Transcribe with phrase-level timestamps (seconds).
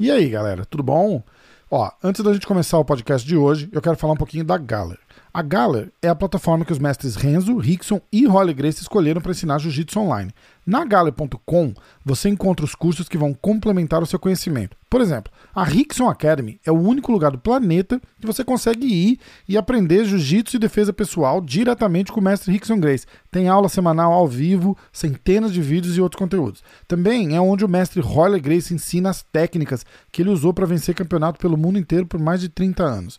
[0.00, 1.22] E aí, galera, tudo bom?
[1.70, 4.56] Ó, antes da gente começar o podcast de hoje, eu quero falar um pouquinho da
[4.56, 4.98] Galler.
[5.30, 9.32] A Galler é a plataforma que os mestres Renzo, Rickson e Holly Grace escolheram para
[9.32, 10.32] ensinar jiu-jitsu online.
[10.66, 11.72] Na Galler.com
[12.04, 14.76] você encontra os cursos que vão complementar o seu conhecimento.
[14.88, 19.18] Por exemplo, a Rickson Academy é o único lugar do planeta que você consegue ir
[19.48, 23.06] e aprender jiu-jitsu e defesa pessoal diretamente com o mestre Rickson Grace.
[23.30, 26.62] Tem aula semanal ao vivo, centenas de vídeos e outros conteúdos.
[26.88, 30.94] Também é onde o mestre Holly Grace ensina as técnicas que ele usou para vencer
[30.94, 33.18] campeonato pelo mundo inteiro por mais de 30 anos.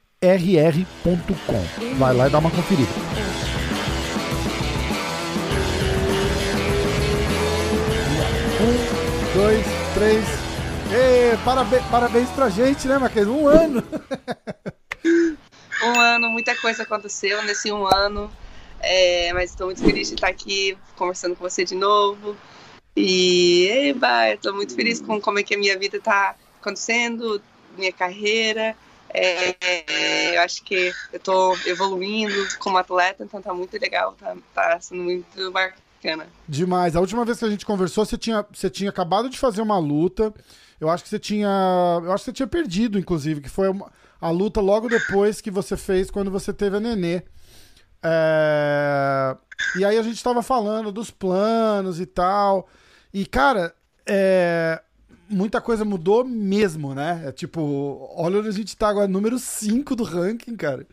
[0.23, 1.95] rr.com.
[1.97, 2.91] Vai lá e dá uma conferida.
[8.61, 10.23] Um, dois, três.
[10.93, 13.27] Ei, parabéns, parabéns pra gente, né, Maquês?
[13.27, 13.83] Um ano.
[15.85, 18.31] um ano, muita coisa aconteceu nesse um ano.
[18.79, 22.37] É, mas estou muito feliz de estar aqui conversando com você de novo.
[22.95, 27.41] E eba, estou muito feliz com como é que a minha vida está acontecendo,
[27.75, 28.75] minha carreira.
[29.13, 34.79] É, eu acho que eu tô evoluindo como atleta, então tá muito legal, tá, tá
[34.79, 36.27] sendo muito bacana.
[36.47, 36.95] Demais.
[36.95, 39.77] A última vez que a gente conversou, você tinha, você tinha acabado de fazer uma
[39.77, 40.33] luta.
[40.79, 41.47] Eu acho que você tinha.
[42.03, 45.51] Eu acho que você tinha perdido, inclusive, que foi uma, a luta logo depois que
[45.51, 47.21] você fez quando você teve a nenê.
[48.01, 49.37] É...
[49.77, 52.67] E aí a gente tava falando dos planos e tal.
[53.13, 54.81] E, cara, é
[55.31, 57.23] muita coisa mudou mesmo, né?
[57.25, 60.85] É tipo, olha onde a gente tá agora, número 5 do ranking, cara.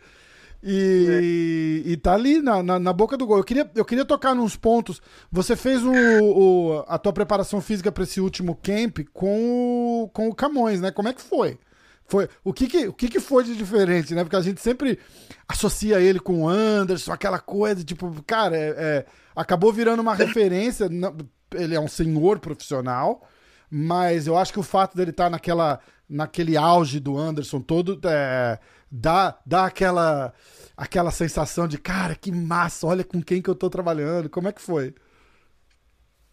[0.62, 1.90] E, é.
[1.90, 3.38] e tá ali na, na, na, boca do gol.
[3.38, 5.00] Eu queria, eu queria tocar nos pontos.
[5.30, 10.28] Você fez o, o a tua preparação física para esse último camp com o, com
[10.28, 10.90] o Camões, né?
[10.90, 11.58] Como é que foi?
[12.06, 14.24] Foi, o que, que, o que, que foi de diferente, né?
[14.24, 14.98] Porque a gente sempre
[15.46, 20.88] associa ele com o Anderson, aquela coisa, tipo, cara, é, é acabou virando uma referência.
[21.54, 23.22] Ele é um senhor profissional,
[23.70, 28.00] mas eu acho que o fato dele estar tá naquela, naquele auge do Anderson todo
[28.04, 28.58] é,
[28.90, 30.32] dá, dá aquela,
[30.76, 34.30] aquela sensação de, cara, que massa, olha com quem que eu tô trabalhando.
[34.30, 34.94] Como é que foi?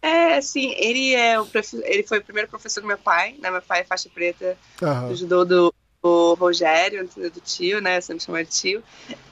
[0.02, 1.48] É, sim, ele é o
[1.84, 3.50] ele foi o primeiro professor do meu pai, né?
[3.50, 5.08] Meu pai é faixa preta uhum.
[5.08, 8.00] do judô do, do Rogério, do tio, né?
[8.00, 8.84] Sempre chamo de tio.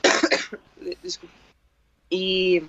[1.03, 1.33] Desculpa.
[2.11, 2.65] E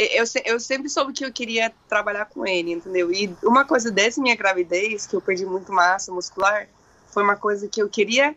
[0.00, 3.12] eu, eu sempre soube que eu queria trabalhar com ele, entendeu?
[3.12, 6.68] E uma coisa dessa minha gravidez, que eu perdi muito massa muscular,
[7.08, 8.34] foi uma coisa que eu queria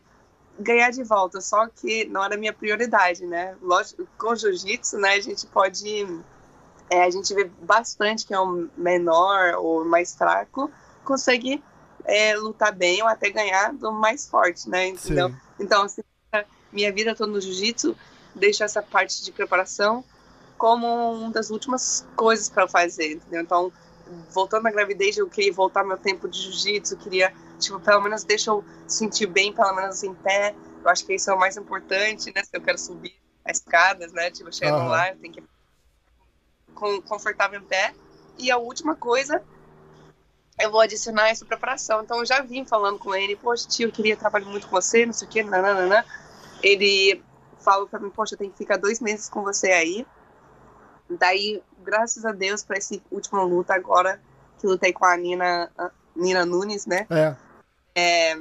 [0.60, 3.56] ganhar de volta, só que não era minha prioridade, né?
[3.62, 6.06] Lógico, com jiu-jitsu, né, a gente pode.
[6.90, 10.70] É, a gente vê bastante que é um menor ou mais fraco
[11.04, 11.64] consegue
[12.04, 14.88] é, lutar bem ou até ganhar do mais forte, né?
[14.88, 15.30] Entendeu?
[15.30, 15.36] Sim.
[15.60, 16.02] Então, assim,
[16.72, 17.96] minha vida toda no jiu-jitsu,
[18.36, 20.04] deixo essa parte de preparação
[20.58, 23.42] como uma das últimas coisas para fazer, entendeu?
[23.42, 23.72] Então,
[24.32, 28.52] voltando à gravidez, eu queria voltar meu tempo de jiu-jitsu, queria, tipo, pelo menos deixa
[28.52, 30.56] eu sentir bem, pelo menos em pé.
[30.84, 32.44] Eu acho que isso é o mais importante, né?
[32.44, 33.16] Se eu quero subir
[33.46, 34.32] as escadas, né?
[34.32, 34.90] Tipo, chegando uhum.
[34.90, 35.44] lá, eu tenho que
[36.74, 37.94] com confortável em pé.
[38.38, 39.42] E a última coisa,
[40.60, 42.02] eu vou adicionar essa preparação.
[42.02, 45.06] Então, eu já vim falando com ele, poxa, tio, eu queria trabalhar muito com você,
[45.06, 46.06] não sei o quê, nananana.
[46.62, 47.22] Ele
[47.60, 50.06] falou para mim, poxa, eu tenho que ficar dois meses com você aí
[51.10, 54.22] Daí, graças a Deus, para esse último luta agora,
[54.60, 57.06] que lutei com a Nina, a Nina Nunes, né?
[57.10, 57.36] É.
[57.96, 58.40] é.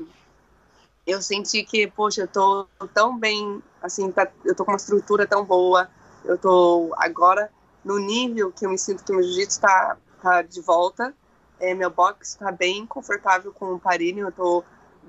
[1.06, 5.26] Eu senti que, poxa, eu tô tão bem, assim, tá, eu tô com uma estrutura
[5.26, 5.90] tão boa,
[6.24, 7.50] eu tô agora
[7.84, 11.12] no nível que eu me sinto que meu jiu-jitsu tá, tá de volta,
[11.58, 14.64] é, meu box tá bem confortável com o parinho, eu tô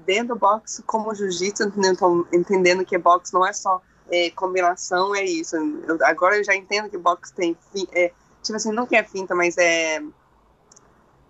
[0.05, 3.79] dentro do box como jiu-jitsu, entendendo, entendendo que box não é só
[4.11, 5.55] é, combinação é isso.
[5.55, 7.57] Eu, agora eu já entendo que boxe tem.
[7.91, 8.11] É,
[8.41, 10.01] tipo assim, não que é finta, mas é.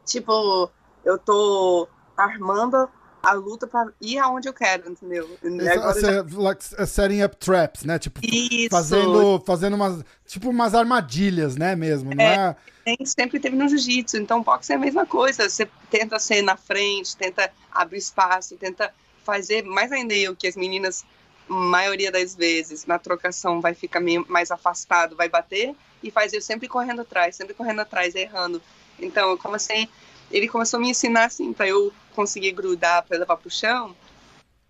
[0.06, 0.70] Tipo,
[1.06, 1.88] eu tô
[2.18, 2.90] armando
[3.24, 5.30] a luta para ir aonde eu quero, entendeu?
[5.72, 6.25] Agora já...
[6.38, 7.98] like, setting up traps, né?
[7.98, 8.70] Tipo, Isso.
[8.70, 12.58] fazendo, fazendo umas, tipo umas armadilhas, né, mesmo, não é?
[12.86, 13.06] é...
[13.06, 17.16] Sempre teve no jiu-jitsu, então boxe é a mesma coisa, você tenta ser na frente,
[17.16, 18.94] tenta abrir espaço, tenta
[19.24, 21.06] fazer, mais ainda eu que as meninas
[21.48, 26.42] maioria das vezes, na trocação, vai ficar meio mais afastado, vai bater, e faz eu
[26.42, 28.62] sempre correndo atrás, sempre correndo atrás, errando.
[29.00, 29.88] Então, como assim,
[30.31, 33.95] ele começou a me ensinar assim, para eu conseguir grudar, para levar pro chão.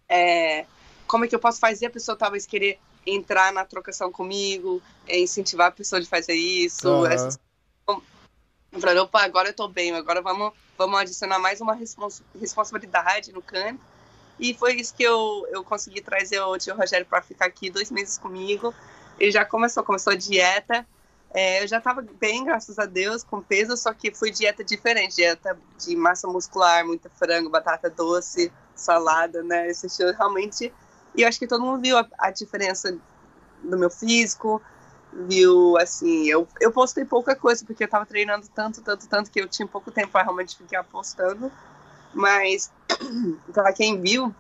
[0.08, 0.66] É,
[1.08, 5.20] como é que eu posso fazer a pessoa talvez querer entrar na trocação comigo, é,
[5.20, 6.88] incentivar a pessoa de fazer isso.
[6.88, 7.06] Uhum.
[7.06, 7.40] Essas...
[7.88, 13.32] Eu falei, opa, agora eu tô bem, agora vamos, vamos adicionar mais uma respons responsabilidade
[13.32, 13.80] no campo.
[14.44, 17.90] E foi isso que eu, eu consegui trazer o tio Rogério para ficar aqui dois
[17.90, 18.76] meses comigo.
[19.18, 20.86] Ele já começou, começou a dieta.
[21.34, 25.16] É, eu já estava bem, graças a Deus, com peso, só que foi dieta diferente,
[25.16, 29.70] dieta de massa muscular, muito frango, batata doce, salada, né?
[29.70, 30.74] Esse estilo realmente.
[31.16, 32.98] E eu acho que todo mundo viu a, a diferença
[33.64, 34.62] do meu físico,
[35.14, 39.40] viu, assim, eu, eu postei pouca coisa, porque eu estava treinando tanto, tanto, tanto, que
[39.40, 41.50] eu tinha pouco tempo para realmente ficar postando.
[42.14, 42.72] Mas,
[43.54, 44.34] para quem viu,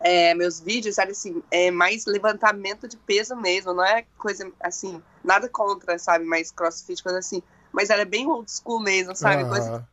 [0.00, 5.02] é, meus vídeos era assim, é mais levantamento de peso mesmo, não é coisa assim,
[5.22, 9.86] nada contra, sabe, mais crossfit, coisa assim, mas era bem old school mesmo, sabe, coisa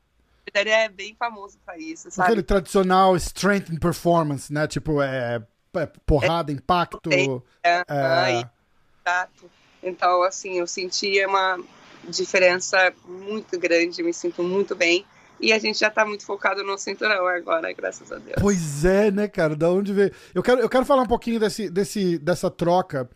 [0.54, 2.30] ele é bem famoso pra isso, sabe?
[2.30, 5.44] Aquele tradicional strength and performance, né, tipo, é,
[5.76, 7.10] é porrada, é, impacto.
[7.64, 8.50] É, é...
[9.06, 9.52] Exato.
[9.84, 11.60] Então, assim, eu senti uma
[12.08, 15.06] diferença muito grande, me sinto muito bem.
[15.40, 18.38] E a gente já tá muito focado no cinturão agora, graças a Deus.
[18.40, 19.56] Pois é, né, cara?
[19.56, 20.12] Da onde veio?
[20.34, 23.10] Eu quero, eu quero falar um pouquinho desse, desse, dessa troca.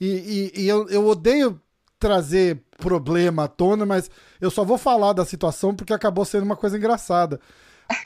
[0.00, 1.60] E, e, e eu, eu odeio
[1.98, 4.10] trazer problema à tona, mas
[4.40, 7.40] eu só vou falar da situação porque acabou sendo uma coisa engraçada.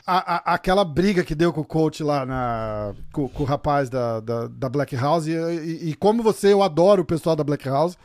[0.07, 3.91] A, a, aquela briga que deu com o coach lá na, com, com o rapaz
[3.91, 5.27] da, da, da Black House.
[5.27, 7.99] E, e, e, como você, eu adoro o pessoal da Black House.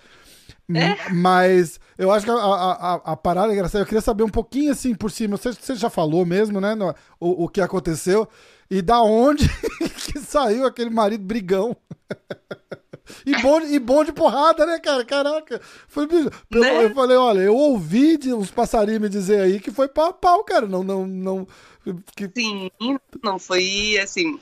[0.73, 1.09] É.
[1.13, 3.83] Mas eu acho que a, a, a, parada é engraçada.
[3.83, 5.37] Eu queria saber um pouquinho assim por cima.
[5.37, 6.75] Você, você já falou mesmo, né?
[6.75, 8.27] No, o, o que aconteceu.
[8.69, 9.47] E da onde
[10.11, 11.75] que saiu aquele marido brigão.
[13.25, 15.05] E bom, e bom de porrada, né, cara?
[15.05, 15.61] Caraca.
[15.87, 16.85] Foi, pelo, né?
[16.85, 20.43] Eu falei, olha, eu ouvi de uns passarinhos me dizer aí que foi pau pau,
[20.43, 20.67] cara.
[20.67, 21.47] Não, não, não.
[22.15, 22.29] Que...
[22.35, 22.69] Sim,
[23.23, 24.37] não foi assim.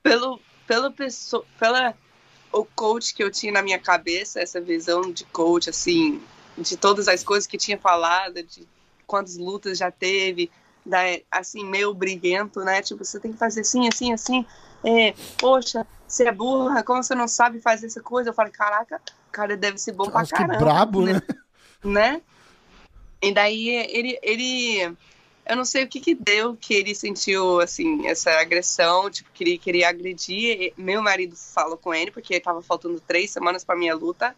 [0.00, 1.94] Pelo, pelo pessoa, pela
[2.52, 6.20] o coach que eu tinha na minha cabeça, essa visão de coach, assim,
[6.56, 8.68] de todas as coisas que tinha falado, de
[9.06, 10.50] quantas lutas já teve,
[10.84, 11.00] da,
[11.30, 12.82] assim, meio briguento, né?
[12.82, 14.46] Tipo, você tem que fazer assim, assim, assim.
[14.84, 18.30] É, poxa, você é burra, como você não sabe fazer essa coisa?
[18.30, 19.00] Eu falei, caraca,
[19.32, 20.58] cara deve ser bom pra caramba.
[20.58, 21.20] Que brabo, né?
[21.84, 22.22] Né?
[23.20, 24.96] E daí ele, ele
[25.52, 29.44] eu não sei o que que deu que ele sentiu, assim, essa agressão, tipo, que
[29.44, 30.72] ele queria agredir.
[30.78, 34.34] Meu marido falou com ele, porque tava faltando três semanas pra minha luta,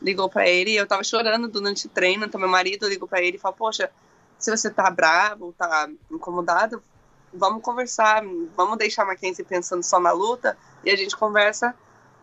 [0.00, 3.22] ligou para ele e eu tava chorando durante o treino, então meu marido ligou para
[3.22, 3.90] ele e falou, poxa,
[4.38, 6.82] se você tá bravo, tá incomodado,
[7.30, 8.24] vamos conversar,
[8.56, 11.74] vamos deixar a Mackenzie pensando só na luta e a gente conversa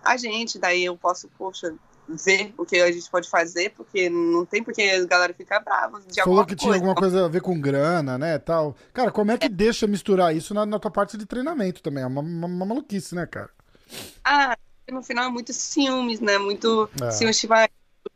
[0.04, 1.76] a gente, daí eu posso, poxa,
[2.08, 6.02] ver o que a gente pode fazer, porque não tem porque a galera ficar brava
[6.02, 8.76] de Falou que tinha alguma coisa a ver com grana, né, tal.
[8.94, 9.50] Cara, como é que é.
[9.50, 12.04] deixa misturar isso na, na, tua parte de treinamento também?
[12.04, 13.50] É uma, uma, uma, maluquice, né, cara?
[14.24, 14.58] Ah,
[14.90, 17.12] no final é muito ciúmes, né, muito é.
[17.12, 17.68] ciúmes, tipo, ah,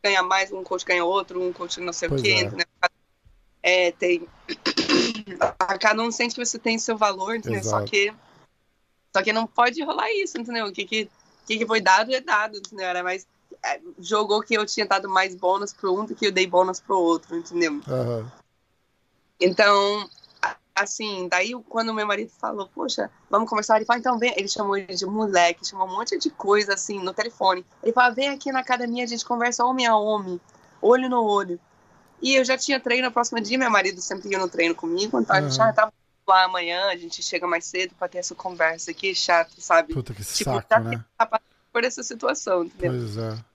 [0.03, 2.51] ganha mais, um coach ganha outro, um coach não sei pois o quê, é.
[2.51, 2.63] né?
[3.63, 4.27] É, tem...
[5.79, 7.63] Cada um sente que você tem seu valor, entendeu?
[7.63, 8.13] Só que
[9.15, 10.65] só que não pode rolar isso, entendeu?
[10.65, 11.09] O que, que,
[11.47, 12.85] que, que foi dado é dado, entendeu?
[12.85, 13.25] Era mais
[13.99, 16.97] jogou que eu tinha dado mais bônus pro um do que eu dei bônus pro
[16.97, 17.73] outro, entendeu?
[17.73, 18.25] Uhum.
[19.39, 20.09] Então,
[20.75, 24.77] assim, daí quando meu marido falou, poxa, vamos conversar, ele falou, então vem, ele chamou
[24.77, 27.65] ele de moleque, chamou um monte de coisa assim no telefone.
[27.81, 30.39] Ele falou, vem aqui na academia, a gente conversa homem a homem,
[30.81, 31.59] olho no olho.
[32.21, 35.19] E eu já tinha treino no próximo dia, meu marido sempre ia no treino comigo,
[35.19, 35.41] então uhum.
[35.41, 35.93] a gente já tava
[36.27, 39.93] lá amanhã, a gente chega mais cedo para ter essa conversa aqui, chato, sabe?
[39.93, 41.03] Puta que tipo, saco, tá né?
[41.71, 42.99] por essa situação, entendeu?
[42.99, 43.54] Pois é.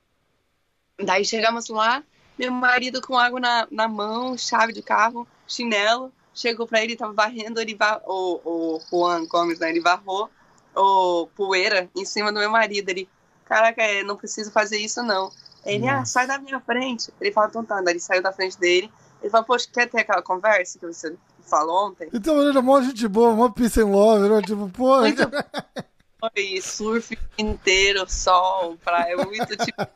[1.04, 2.02] Daí chegamos lá,
[2.38, 7.12] meu marido com água na, na mão, chave de carro, chinelo, chegou pra ele, tava
[7.12, 8.00] varrendo, ele var...
[8.06, 10.30] o, o Juan Gomes, né, ele varrou
[10.74, 13.08] o poeira em cima do meu marido, ele,
[13.44, 15.30] caraca, é, não preciso fazer isso não.
[15.64, 16.02] Ele, ah, Nossa.
[16.02, 17.12] ah, sai da minha frente.
[17.20, 18.90] Ele fala, então tá, ele saiu da frente dele,
[19.20, 22.08] ele falou, poxa, quer ter aquela conversa que você falou ontem?
[22.12, 25.00] Então, ele é mó gente boa, mó peace and love, né, tipo, pô...
[25.00, 25.22] Muito...
[26.20, 29.86] Foi surf inteiro, sol, praia, muito tipo.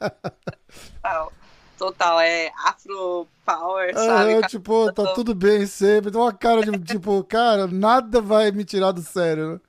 [1.02, 1.32] total,
[1.76, 4.34] total, é afro power, sabe?
[4.34, 6.10] Ah, tipo, tá tudo bem sempre.
[6.10, 9.60] Tem uma cara de tipo, cara, nada vai me tirar do sério, né?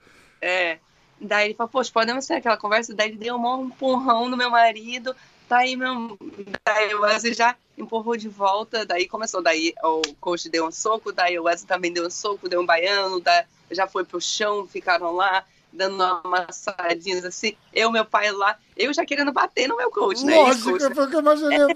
[0.42, 0.80] É.
[1.20, 2.94] Daí ele falou, poxa, podemos ter aquela conversa?
[2.94, 5.16] Daí ele deu um empurrão no meu marido.
[5.48, 6.18] Daí, meu,
[6.66, 8.86] daí o Wesley já empurrou de volta.
[8.86, 9.42] Daí começou.
[9.42, 11.12] Daí o coach deu um soco.
[11.12, 13.20] Daí o Wesley também deu um soco, deu um baiano.
[13.20, 15.44] Daí já foi pro chão, ficaram lá
[15.76, 17.56] dando uma amassadinha assim.
[17.74, 20.36] Eu, meu pai lá, eu já querendo bater no meu coach, né?
[20.36, 21.60] Lógico, coach, foi o que eu imaginei.
[21.60, 21.68] É,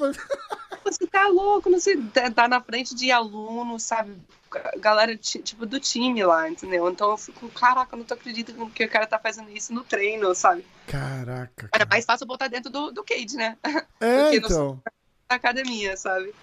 [0.83, 4.15] você tá louco, não sei, tá, tá na frente de aluno, sabe?
[4.79, 6.89] galera, tipo, do time lá, entendeu?
[6.89, 9.83] Então eu fico, caraca, eu não tô acreditando que o cara tá fazendo isso no
[9.83, 10.65] treino, sabe?
[10.87, 11.69] Caraca.
[11.71, 13.57] Era mais fácil botar dentro do, do cage, né?
[13.99, 14.81] É, então.
[15.29, 16.33] Na academia, sabe?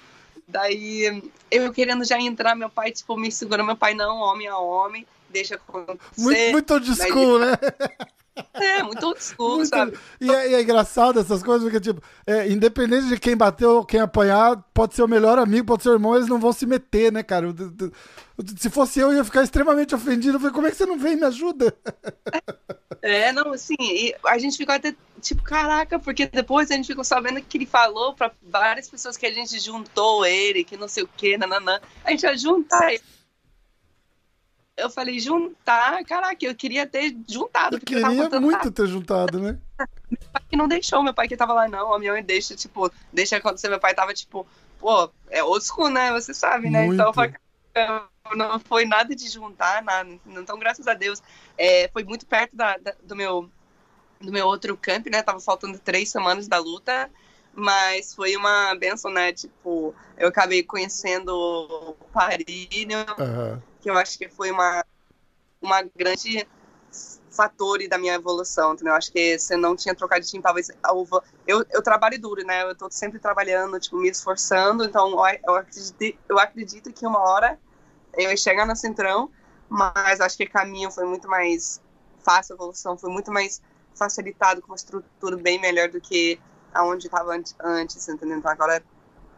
[0.47, 3.67] Daí, eu querendo já entrar, meu pai, tipo, me segurou.
[3.67, 6.01] Meu pai, não, homem a homem, deixa acontecer.
[6.19, 7.59] Muito, muito old school, Daí, né?
[8.53, 9.69] É, muito old school, muito...
[9.69, 9.99] sabe?
[10.21, 14.01] E é, e é, engraçado essas coisas, porque, tipo, é, independente de quem bateu, quem
[14.01, 17.11] apanhar, pode ser o melhor amigo, pode ser o irmão, eles não vão se meter,
[17.11, 17.47] né, cara?
[18.59, 20.37] Se fosse eu, eu ia ficar extremamente ofendido.
[20.37, 21.75] Eu falei, como é que você não vem e me ajuda?
[23.01, 23.77] É, não, assim,
[24.27, 28.15] a gente ficou até, tipo, caraca, porque depois a gente ficou sabendo que ele falou
[28.15, 31.81] pra várias pessoas que a gente juntou ele, que não sei o que, nananã.
[32.05, 33.03] A gente ia juntar ele
[34.77, 37.77] eu falei, juntar, caraca, eu queria ter juntado.
[37.77, 39.59] Eu queria eu muito ter juntado, né?
[40.11, 42.55] meu pai que não deixou, meu pai que tava lá, não, a minha mãe deixa,
[42.55, 44.47] tipo, deixa acontecer, meu pai tava, tipo,
[44.79, 46.85] pô, é old school, né, você sabe, né?
[46.87, 47.01] Muito.
[47.01, 47.33] Então, foi,
[48.37, 51.23] não foi nada de juntar, nada, então, graças a Deus,
[51.57, 53.51] é, foi muito perto da, da, do meu
[54.19, 57.11] do meu outro camp, né, tava faltando três semanas da luta,
[57.57, 64.19] mas foi uma benção, né, tipo, eu acabei conhecendo o Parinho, uhum que eu acho
[64.19, 64.85] que foi uma,
[65.63, 66.45] uma grande
[67.31, 68.95] fator da minha evolução, entendeu?
[68.95, 70.73] Acho que se eu não tinha trocado de time, talvez
[71.47, 72.65] eu, eu trabalho duro, né?
[72.65, 75.15] Eu tô sempre trabalhando, tipo, me esforçando, então
[75.47, 77.57] eu acredito, eu acredito que uma hora
[78.15, 79.31] eu ia chegar no centrão,
[79.69, 81.81] mas acho que o caminho foi muito mais
[82.25, 83.63] fácil, a evolução foi muito mais
[83.95, 86.41] facilitado, com uma estrutura bem melhor do que
[86.77, 88.39] aonde estava antes, entendeu?
[88.39, 88.83] Então agora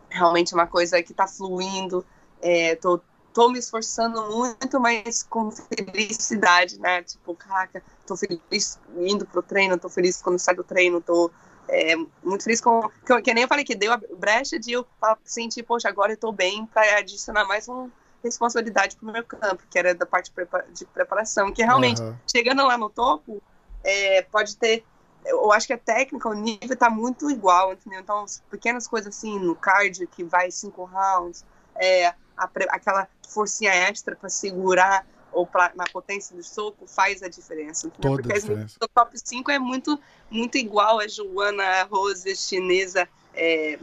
[0.09, 2.05] realmente é uma coisa que está fluindo,
[2.41, 3.01] é, tô
[3.33, 7.03] tô me esforçando muito, mas com felicidade, né?
[7.05, 11.31] Tipo, caraca, tô feliz indo pro treino, tô feliz quando saio do treino, tô
[11.69, 12.89] é, muito feliz com.
[13.07, 14.87] Que, que, nem eu falei, que deu a brecha de eu
[15.25, 17.91] sentir, poxa, agora eu tô bem para adicionar mais uma
[18.25, 20.33] responsabilidade pro meu campo, que era da parte
[20.73, 22.17] de preparação, que realmente, uhum.
[22.27, 23.43] chegando lá no topo,
[23.85, 24.85] é, pode ter.
[25.29, 28.01] Eu acho que a técnica, o nível tá muito igual, entendeu?
[28.01, 31.45] Então, pequenas coisas assim, no cardio, que vai cinco rounds,
[31.75, 37.29] é, a, aquela forcinha extra para segurar ou pra, na potência do soco faz a
[37.29, 37.91] diferença.
[37.91, 38.77] Toda Porque a diferença.
[38.83, 43.79] o top 5 é muito, muito igual a Joana, a Rose, a chinesa, é,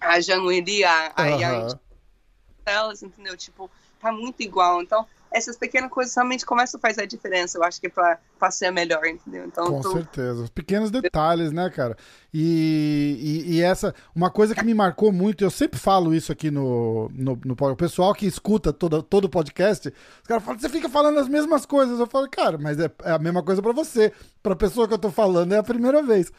[0.00, 1.68] a Janguiri, a, a, uhum.
[2.66, 3.36] a elas, entendeu?
[3.36, 4.82] Tipo, tá muito igual.
[4.82, 8.52] Então, essas pequenas coisas realmente começam a fazer a diferença, eu acho que pra, pra
[8.52, 9.44] ser melhor, entendeu?
[9.44, 10.44] Então, Com certeza.
[10.44, 11.96] Os pequenos detalhes, né, cara?
[12.32, 16.52] E, e, e, essa, uma coisa que me marcou muito, eu sempre falo isso aqui
[16.52, 20.68] no, no, no o pessoal que escuta todo, todo o podcast, os caras falam, você
[20.68, 21.98] fica falando as mesmas coisas.
[21.98, 24.12] Eu falo, cara, mas é, é a mesma coisa para você.
[24.40, 26.30] Pra pessoa que eu tô falando, é a primeira vez.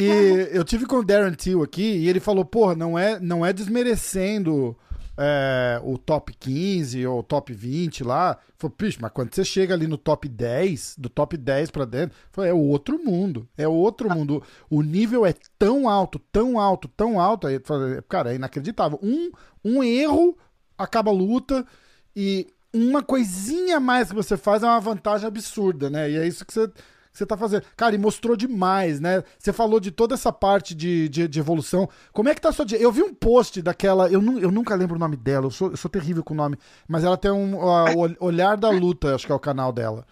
[0.00, 3.46] E eu tive com o Darren Till aqui e ele falou, porra, não é, não
[3.46, 4.76] é desmerecendo
[5.16, 8.38] é, o top 15 ou top 20 lá.
[8.58, 12.16] Falei, pixe, mas quando você chega ali no top 10, do top 10 para dentro,
[12.30, 13.48] falei, é outro mundo.
[13.56, 14.42] É outro mundo.
[14.68, 17.46] O nível é tão alto, tão alto, tão alto.
[17.46, 17.60] Aí,
[18.08, 18.98] cara, é inacreditável.
[19.02, 19.30] Um,
[19.64, 20.36] um erro
[20.78, 21.66] acaba a luta
[22.14, 26.10] e uma coisinha mais que você faz é uma vantagem absurda, né?
[26.10, 26.70] E é isso que você
[27.16, 27.62] que você tá fazendo.
[27.76, 29.24] Cara, e mostrou demais, né?
[29.38, 31.88] Você falou de toda essa parte de, de, de evolução.
[32.12, 32.66] Como é que tá a sua.
[32.78, 34.08] Eu vi um post daquela.
[34.10, 36.36] Eu, nu, eu nunca lembro o nome dela, eu sou, eu sou terrível com o
[36.36, 36.58] nome.
[36.86, 37.56] Mas ela tem um.
[37.56, 40.06] Uh, Olhar da Luta, acho que é o canal dela.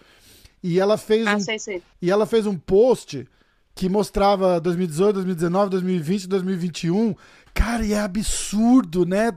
[0.63, 1.39] E ela fez ah, um.
[1.39, 1.83] Sei, sei.
[2.01, 3.27] E ela fez um post
[3.75, 7.15] que mostrava 2018, 2019, 2020, 2021.
[7.53, 9.31] Cara, e é absurdo, né?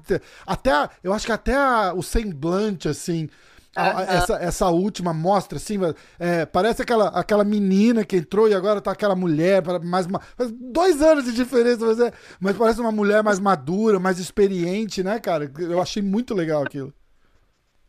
[0.47, 1.57] Até, eu acho que até
[1.93, 3.29] o semblante, assim,
[3.75, 5.79] essa, essa última mostra, assim,
[6.19, 10.21] é, parece aquela, aquela menina que entrou e agora tá aquela mulher, mais uma,
[10.59, 15.21] dois anos de diferença, mas, é, mas parece uma mulher mais madura, mais experiente, né,
[15.21, 15.51] cara?
[15.59, 16.93] Eu achei muito legal aquilo.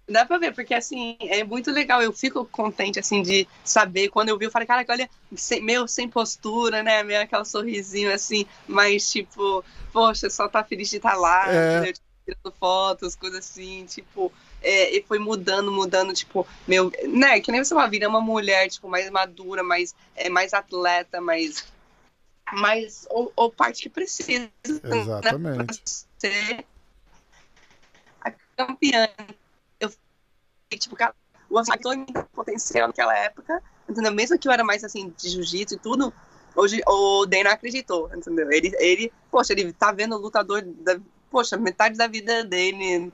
[0.09, 2.01] Dá pra ver, porque assim, é muito legal.
[2.01, 4.09] Eu fico contente, assim, de saber.
[4.09, 7.03] Quando eu vi, eu falei, cara, olha, sem, meu, sem postura, né?
[7.03, 11.93] Meio aquela sorrisinho, assim, mas tipo, poxa, só tá feliz de estar tá lá, é.
[11.93, 17.51] Tipo, tirando fotos, coisas assim, tipo, é, e foi mudando, mudando, tipo, meu, né, que
[17.51, 21.65] nem você vai vir, é uma mulher, tipo, mais madura, mais, é, mais atleta, mais,
[22.51, 25.59] mais, ou, ou parte que precisa, né, Exatamente.
[25.59, 25.65] Né,
[26.17, 26.65] ser
[28.21, 29.07] a campeã.
[29.79, 29.89] Eu
[30.77, 31.15] tipo, cara,
[31.49, 31.95] o actor
[32.33, 34.11] potencial naquela época, entendeu?
[34.11, 36.13] Mesmo que eu era mais, assim, de jiu-jitsu e tudo,
[36.55, 38.51] hoje o Dana acreditou, entendeu?
[38.51, 40.99] Ele, ele, poxa, ele tá vendo o lutador da,
[41.29, 43.12] poxa, metade da vida dele?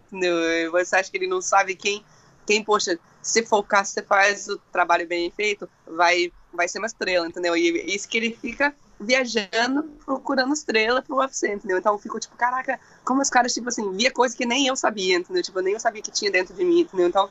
[0.71, 2.03] Você acha que ele não sabe quem,
[2.45, 7.27] quem poxa, se focar, se faz o trabalho bem feito, vai, vai ser uma estrela,
[7.27, 7.55] entendeu?
[7.55, 11.77] E isso que ele fica viajando, procurando estrela pro UFC, entendeu?
[11.77, 14.75] Então eu fico tipo, caraca, como os caras, tipo assim, via coisa que nem eu
[14.75, 15.43] sabia, entendeu?
[15.43, 17.07] Tipo, nem eu sabia que tinha dentro de mim, entendeu?
[17.07, 17.29] Então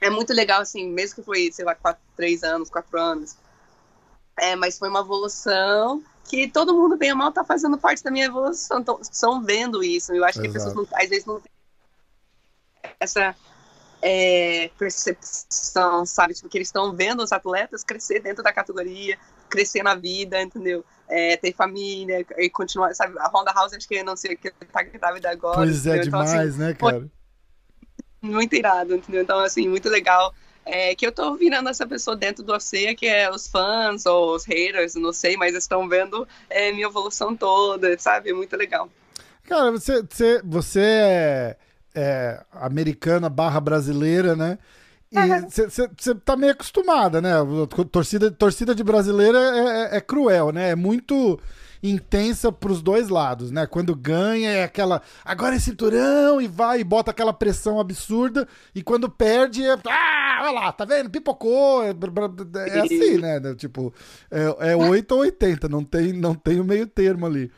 [0.00, 3.36] é muito legal, assim, mesmo que foi, sei lá, quatro, três anos, quatro anos.
[4.38, 8.10] É, mas foi uma evolução que todo mundo, bem ou mal, tá fazendo parte da
[8.10, 10.14] minha evolução, estão vendo isso.
[10.14, 10.42] Eu acho Exato.
[10.42, 11.50] que as pessoas, não, às vezes, não têm
[13.00, 13.34] essa
[14.00, 16.34] é, percepção, sabe?
[16.34, 19.18] Tipo, que eles estão vendo os atletas crescer dentro da categoria,
[19.48, 20.84] crescer na vida, entendeu?
[21.08, 23.18] É, ter família e continuar, sabe?
[23.18, 25.56] A Honda House, acho que não sei que tá grávida agora.
[25.56, 27.10] Pois é, então, assim, demais, assim, né, cara?
[28.22, 29.22] Muito irado, entendeu?
[29.22, 30.32] Então, assim, muito legal.
[30.72, 34.34] É, que eu tô virando essa pessoa dentro do UFC, que é os fãs ou
[34.34, 38.32] os haters, não sei, mas estão vendo é, minha evolução toda, sabe?
[38.32, 38.88] Muito legal.
[39.48, 41.56] Cara, você, você, você é
[41.94, 44.58] é, americana barra brasileira, né?
[45.10, 45.16] E
[45.50, 47.32] você tá meio acostumada, né?
[47.90, 50.70] Torcida, torcida de brasileira é, é, é cruel, né?
[50.70, 51.38] É muito
[51.82, 53.66] intensa pros dois lados, né?
[53.66, 55.02] Quando ganha é aquela.
[55.24, 58.46] Agora é cinturão e vai e bota aquela pressão absurda.
[58.74, 59.78] E quando perde é.
[59.88, 61.10] Ah, olha lá, tá vendo?
[61.10, 61.82] Pipocou.
[61.82, 63.40] É, é assim, né?
[63.54, 63.92] Tipo,
[64.30, 67.50] é, é 8 ou 80, não tem, não tem o meio termo ali.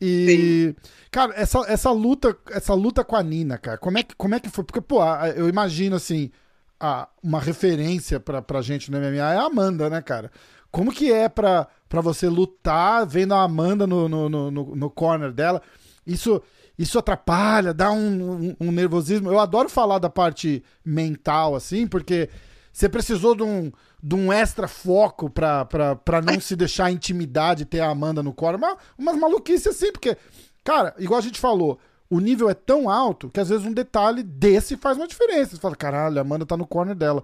[0.00, 0.88] E, Sim.
[1.10, 4.40] cara, essa, essa luta, essa luta com a Nina, cara, como é que, como é
[4.40, 4.64] que foi?
[4.64, 5.00] Porque, pô,
[5.36, 6.30] eu imagino assim,
[6.78, 10.30] a, uma referência pra, pra gente no MMA é a Amanda, né, cara?
[10.70, 15.30] Como que é pra, pra você lutar vendo a Amanda no, no, no, no corner
[15.30, 15.62] dela?
[16.04, 16.42] Isso,
[16.76, 19.30] isso atrapalha, dá um, um, um, nervosismo.
[19.30, 22.28] Eu adoro falar da parte mental, assim, porque
[22.72, 23.70] você precisou de um,
[24.02, 28.24] de um extra foco pra, pra, pra não se deixar intimidar de ter a Amanda
[28.24, 28.58] no coro.
[28.58, 30.16] Uma, umas maluquices assim, porque,
[30.64, 31.78] cara, igual a gente falou,
[32.10, 35.54] o nível é tão alto que às vezes um detalhe desse faz uma diferença.
[35.54, 37.22] Você fala, caralho, a Amanda tá no corner dela.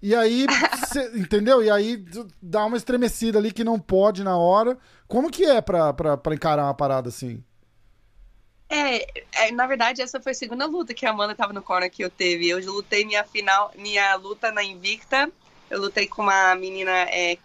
[0.00, 0.46] E aí,
[0.88, 1.62] cê, entendeu?
[1.62, 2.04] E aí
[2.40, 4.78] dá uma estremecida ali que não pode na hora.
[5.06, 7.42] Como que é pra, pra, pra encarar uma parada assim?
[8.68, 11.90] É, é, na verdade, essa foi a segunda luta que a Amanda tava no corner
[11.90, 12.48] que eu teve.
[12.48, 15.32] Eu lutei minha final, minha luta na Invicta
[15.70, 17.36] eu lutei com uma menina, é,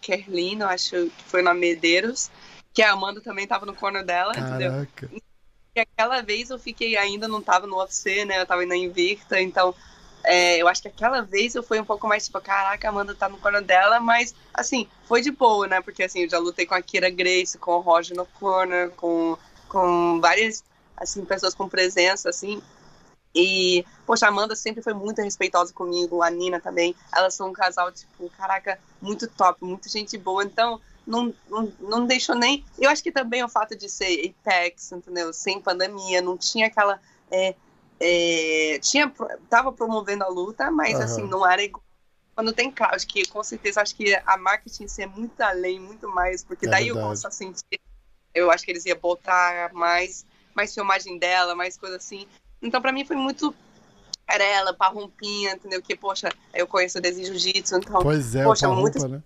[0.00, 2.30] Kerlino, acho que foi na Medeiros,
[2.72, 4.54] que a Amanda também tava no corner dela, Caraca.
[4.54, 5.20] entendeu?
[5.74, 8.40] E aquela vez eu fiquei, ainda não tava no UFC, né?
[8.40, 9.74] Eu tava na Invicta, então
[10.24, 13.14] é, eu acho que aquela vez eu fui um pouco mais tipo, caraca, a Amanda
[13.14, 15.80] tá no corner dela, mas assim, foi de boa, né?
[15.80, 19.36] Porque assim, eu já lutei com a Kira Grace, com o Roger no corner, com,
[19.68, 20.62] com várias
[20.96, 22.60] assim, pessoas com presença, assim.
[23.34, 26.94] E, poxa, a Amanda sempre foi muito respeitosa comigo, a Nina também.
[27.14, 30.42] Elas são um casal, tipo, caraca, muito top, muita gente boa.
[30.42, 32.64] Então, não, não, não deixou nem.
[32.78, 35.32] Eu acho que também o fato de ser Apex, entendeu?
[35.32, 37.00] Sem pandemia, não tinha aquela.
[37.30, 37.54] É,
[38.00, 39.12] é, tinha,
[39.50, 41.02] tava promovendo a luta, mas uhum.
[41.02, 41.82] assim, não era igual.
[42.34, 46.44] Quando tem crowd, que com certeza acho que a marketing ser muito além, muito mais,
[46.44, 47.04] porque é daí verdade.
[47.04, 47.80] eu posso a sentir.
[48.32, 52.28] Eu acho que eles iam botar mais, mais filmagem dela, mais coisa assim.
[52.62, 53.52] Então, para mim, foi muito.
[54.24, 55.82] Era ela, parrumpinha, entendeu?
[55.82, 58.02] Que, poxa, eu conheço desde jiu-jitsu, então.
[58.02, 59.08] Pois é, poxa, muito.
[59.08, 59.20] Né?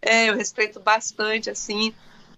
[0.00, 1.92] É, eu respeito bastante, assim.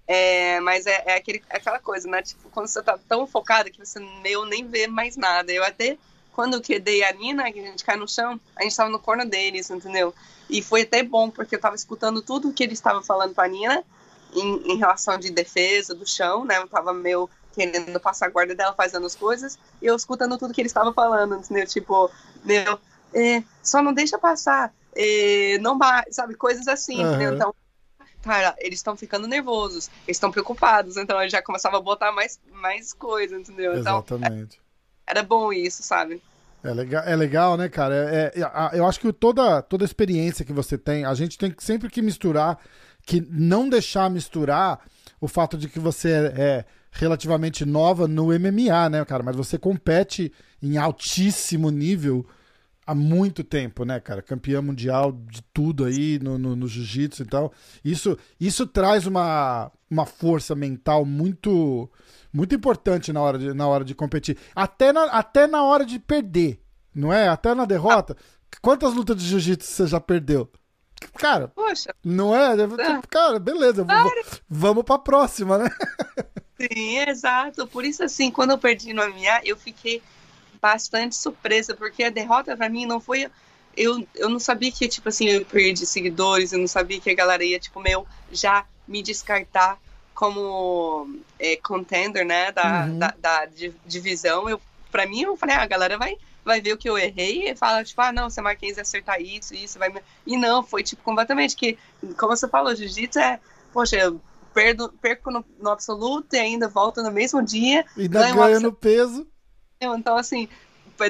[0.06, 2.22] É, mas é, é aquele, aquela coisa, né?
[2.22, 5.52] Tipo, quando você tá tão focada que você meio nem vê mais nada.
[5.52, 5.96] Eu até,
[6.32, 8.98] quando eu quedei a Nina, que a gente cai no chão, a gente tava no
[8.98, 10.14] corno deles, entendeu?
[10.50, 13.84] E foi até bom, porque eu tava escutando tudo que ele estava falando pra Nina
[14.34, 16.58] em, em relação de defesa do chão, né?
[16.58, 20.54] Eu tava meio querendo passar a guarda dela, fazendo as coisas, e eu escutando tudo
[20.54, 21.66] que ele estava falando, entendeu?
[21.66, 22.10] Tipo,
[22.44, 22.78] meu,
[23.14, 25.78] é, só não deixa passar, é, não
[26.10, 27.10] sabe, coisas assim, uhum.
[27.10, 27.34] entendeu?
[27.34, 27.54] Então,
[28.22, 32.40] cara, eles estão ficando nervosos, eles estão preocupados, então eu já começava a botar mais,
[32.52, 33.78] mais coisas, entendeu?
[33.78, 34.54] Então, Exatamente.
[34.54, 34.62] Então,
[35.06, 36.22] era bom isso, sabe?
[36.64, 37.94] É legal, é legal, né, cara?
[37.94, 41.62] É, é, eu acho que toda, toda experiência que você tem, a gente tem que
[41.62, 42.58] sempre que misturar,
[43.04, 44.80] que não deixar misturar
[45.20, 49.24] o fato de que você é, é relativamente nova no MMA, né, cara?
[49.24, 50.32] Mas você compete
[50.62, 52.24] em altíssimo nível
[52.86, 54.22] há muito tempo, né, cara?
[54.22, 57.52] Campeã mundial de tudo aí no, no, no jiu-jitsu e tal.
[57.84, 61.90] Isso, isso traz uma, uma força mental muito
[62.32, 64.38] muito importante na hora de, na hora de competir.
[64.54, 66.60] Até na, até na hora de perder,
[66.94, 67.28] não é?
[67.28, 68.16] Até na derrota.
[68.60, 70.50] Quantas lutas de jiu-jitsu você já perdeu?
[71.14, 71.94] Cara, Poxa.
[72.04, 72.54] não é?
[73.10, 74.12] Cara, beleza, vamos,
[74.48, 75.68] vamos pra próxima, né?
[76.56, 77.66] Sim, exato.
[77.66, 80.00] Por isso, assim, quando eu perdi no MMA, eu fiquei
[80.62, 83.28] bastante surpresa, porque a derrota para mim não foi.
[83.76, 87.14] Eu, eu não sabia que, tipo assim, eu perdi seguidores, eu não sabia que a
[87.14, 89.78] galera ia, tipo, meu, já me descartar
[90.14, 92.98] como é, contender, né, da, uhum.
[92.98, 93.48] da, da,
[93.86, 94.48] divisão.
[94.48, 97.50] Eu, pra mim, eu falei, ah, a galera vai, vai ver o que eu errei
[97.50, 99.90] e fala, tipo, ah, não, você Marquinhos acertar isso, isso, vai.
[100.26, 101.78] E não, foi, tipo, completamente que,
[102.18, 103.40] como você falou, jiu-jitsu é
[103.72, 104.20] poxa, eu
[104.52, 107.84] perdo, perco no, no absoluto e ainda volto no mesmo dia.
[107.96, 109.26] E ainda ganha no peso.
[109.82, 110.48] Então, assim,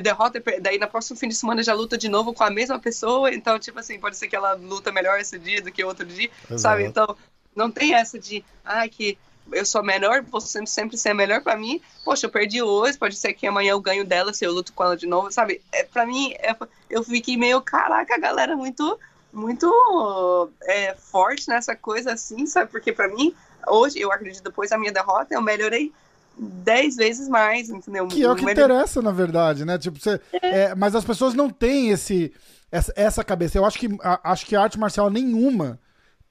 [0.00, 3.32] derrota, daí na próxima fim de semana já luta de novo com a mesma pessoa,
[3.32, 6.30] então, tipo assim, pode ser que ela luta melhor esse dia do que outro dia,
[6.44, 6.58] Exato.
[6.60, 6.84] sabe?
[6.84, 7.16] Então,
[7.54, 9.18] não tem essa de, ah, que
[9.50, 11.80] eu sou melhor, vou sempre, sempre ser melhor para mim.
[12.04, 14.84] Poxa, eu perdi hoje, pode ser que amanhã eu ganho dela se eu luto com
[14.84, 15.60] ela de novo, sabe?
[15.72, 16.56] É, para mim, é,
[16.88, 18.98] eu fiquei meio, caraca, a galera muito,
[19.32, 22.70] muito é, forte nessa coisa assim, sabe?
[22.70, 23.34] Porque para mim,
[23.66, 25.92] hoje, eu acredito, depois da minha derrota, eu melhorei
[26.38, 28.06] dez vezes mais, entendeu?
[28.08, 28.70] Que é o que melhor...
[28.70, 29.78] interessa, na verdade, né?
[29.78, 30.60] Tipo, você, é.
[30.60, 32.32] É, mas as pessoas não têm esse,
[32.70, 33.58] essa, essa cabeça.
[33.58, 35.78] Eu acho que, a, acho que arte marcial nenhuma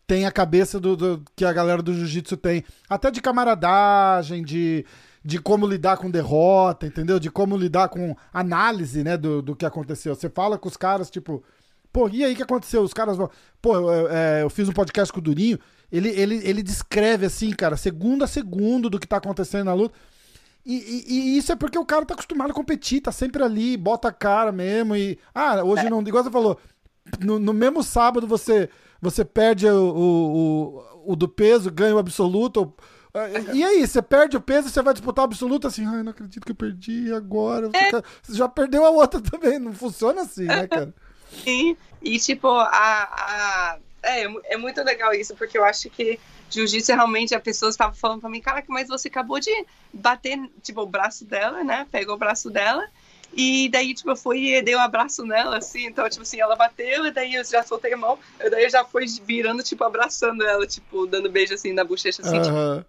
[0.08, 2.66] tem a cabeça do, do que a galera do jiu-jitsu tem.
[2.90, 4.86] Até de camaradagem, de,
[5.24, 7.20] de como lidar com derrota, entendeu?
[7.20, 10.14] De como lidar com análise, né, do, do que aconteceu.
[10.14, 11.42] Você fala com os caras, tipo,
[11.94, 12.82] pô, e aí o que aconteceu?
[12.82, 13.30] Os caras vão.
[13.62, 15.60] Pô, eu, eu, é, eu, fiz um podcast com o Durinho,
[15.92, 19.96] ele, ele, ele descreve assim, cara, segundo a segundo do que tá acontecendo na luta.
[20.66, 23.76] E, e, e, isso é porque o cara tá acostumado a competir, tá sempre ali,
[23.76, 24.96] bota a cara mesmo.
[24.96, 25.18] E.
[25.34, 25.90] Ah, hoje é.
[25.90, 26.02] não.
[26.02, 26.60] Igual você falou,
[27.20, 28.70] no, no mesmo sábado você
[29.02, 32.72] você perde o, o, o, do peso, ganha o absoluto.
[33.52, 36.46] E aí, você perde o peso, você vai disputar o absoluto assim, ai, não acredito
[36.46, 37.70] que eu perdi agora.
[38.22, 40.94] Você já perdeu a outra também, não funciona assim, né, cara?
[41.44, 43.80] Sim, e tipo, a, a...
[44.04, 48.22] É, é muito legal isso, porque eu acho que jiu-jitsu realmente, as pessoas estavam falando
[48.22, 49.52] pra mim, cara, mas você acabou de
[49.94, 51.88] bater, tipo, o braço dela, né?
[51.92, 52.88] Pegou o braço dela
[53.34, 55.86] e daí, tipo, eu fui e dei um abraço nela, assim.
[55.86, 58.20] Então, tipo assim, ela bateu, e daí eu já soltei a mão.
[58.40, 62.22] E daí eu já fui virando, tipo, abraçando ela, tipo, dando beijo, assim, na bochecha,
[62.22, 62.86] assim, tipo,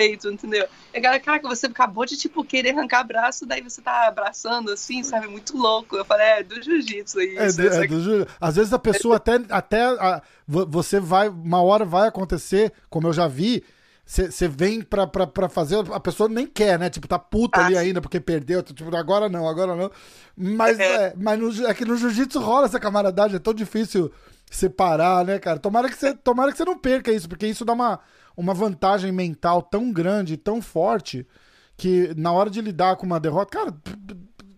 [0.00, 0.66] peito, entendeu?
[0.94, 4.70] E a galera, caraca, você acabou de, tipo, querer arrancar braço, daí você tá abraçando,
[4.70, 5.26] assim, sabe?
[5.28, 5.94] Muito louco.
[5.94, 7.36] Eu falei, é, do jiu-jitsu aí.
[7.36, 11.84] É, é, do jiu Às vezes a pessoa até, até a, você vai, uma hora
[11.84, 13.62] vai acontecer, como eu já vi,
[14.06, 16.88] você vem pra, pra, pra fazer, a pessoa nem quer, né?
[16.88, 18.62] Tipo, tá puta ah, ali ainda porque perdeu.
[18.62, 19.90] Tipo, agora não, agora não.
[20.34, 24.10] Mas é, é mas no, é que no jiu-jitsu rola essa camaradagem, é tão difícil
[24.50, 25.58] separar, né, cara?
[25.58, 28.00] Tomara que você tomara que você não perca isso, porque isso dá uma,
[28.36, 31.26] uma vantagem mental tão grande, tão forte,
[31.76, 33.74] que na hora de lidar com uma derrota, cara,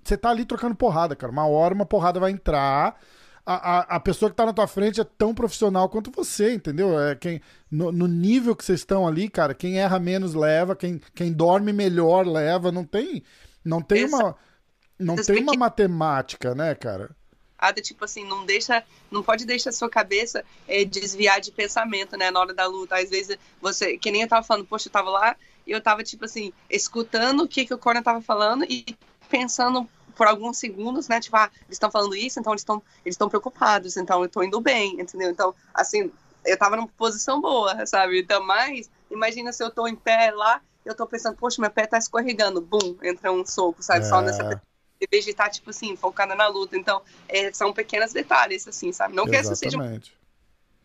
[0.03, 1.33] você tá ali trocando porrada, cara.
[1.33, 2.99] Uma hora uma porrada vai entrar
[3.45, 6.99] a, a, a, pessoa que tá na tua frente é tão profissional quanto você, entendeu?
[7.01, 11.01] É quem no, no, nível que vocês estão ali, cara, quem erra menos leva, quem,
[11.15, 13.23] quem dorme melhor leva, não tem
[13.65, 14.37] não tem uma
[14.99, 17.11] não tem uma matemática, né, cara?
[17.71, 22.31] Tipo assim, não deixa, não pode deixar a sua cabeça é, desviar de pensamento, né,
[22.31, 22.97] na hora da luta.
[22.97, 26.03] Às vezes você, que nem eu tava falando, poxa, eu tava lá e eu tava
[26.03, 28.97] tipo assim, escutando o que que o Corner tava falando e
[29.29, 31.21] pensando por alguns segundos, né?
[31.21, 34.43] Tipo, ah, eles estão falando isso, então eles estão eles estão preocupados, então eu estou
[34.43, 35.31] indo bem, entendeu?
[35.31, 36.11] Então, assim,
[36.45, 38.21] eu tava numa posição boa, sabe?
[38.21, 41.87] Então, mas imagina se eu tô em pé lá, eu tô pensando, poxa, meu pé
[41.87, 44.05] tá escorregando, bum, entra um soco, sabe?
[44.05, 44.09] É.
[44.09, 44.61] Só nessa
[45.05, 46.77] em vez de estar, tipo assim, focada na luta.
[46.77, 49.15] Então, é, são pequenos detalhes, assim, sabe?
[49.15, 49.47] Não Exatamente.
[49.47, 50.03] que essa seja.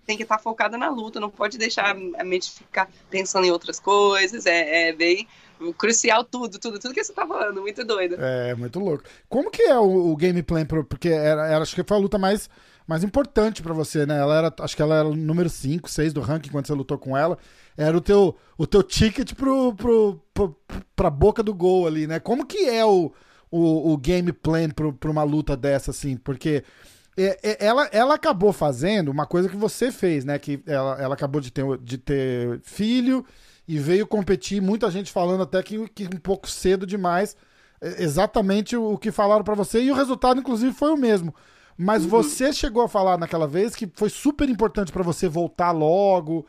[0.05, 3.77] Tem que estar focada na luta, não pode deixar a mente ficar pensando em outras
[3.77, 4.45] coisas.
[4.45, 5.27] É, é bem
[5.77, 8.15] crucial tudo, tudo, tudo que você tá falando, muito doido.
[8.19, 9.03] É, muito louco.
[9.27, 12.49] Como que é o, o gameplay, porque era, era, acho que foi a luta mais,
[12.87, 14.17] mais importante para você, né?
[14.17, 16.97] Ela era, acho que ela era o número 5, 6 do ranking quando você lutou
[16.97, 17.37] com ela.
[17.75, 20.55] Era o teu, o teu ticket pro, pro, pro,
[20.95, 22.19] pra boca do gol ali, né?
[22.19, 23.11] Como que é o,
[23.49, 26.17] o, o game plan pro, pra uma luta dessa, assim?
[26.17, 26.63] Porque
[27.17, 30.37] é, é, ela, ela acabou fazendo uma coisa que você fez, né?
[30.37, 33.25] Que ela, ela acabou de ter, de ter filho
[33.67, 37.35] e veio competir, muita gente falando até que, que um pouco cedo demais,
[37.81, 41.33] é, exatamente o que falaram para você, e o resultado, inclusive, foi o mesmo.
[41.77, 42.09] Mas uhum.
[42.09, 46.45] você chegou a falar naquela vez que foi super importante para você voltar logo,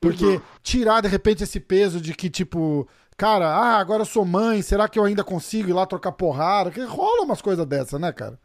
[0.00, 0.40] porque uhum.
[0.62, 2.88] tirar de repente esse peso de que, tipo,
[3.20, 6.70] cara, ah, agora eu sou mãe, será que eu ainda consigo ir lá trocar porrada?
[6.70, 8.38] Que rola umas coisas dessa, né, cara?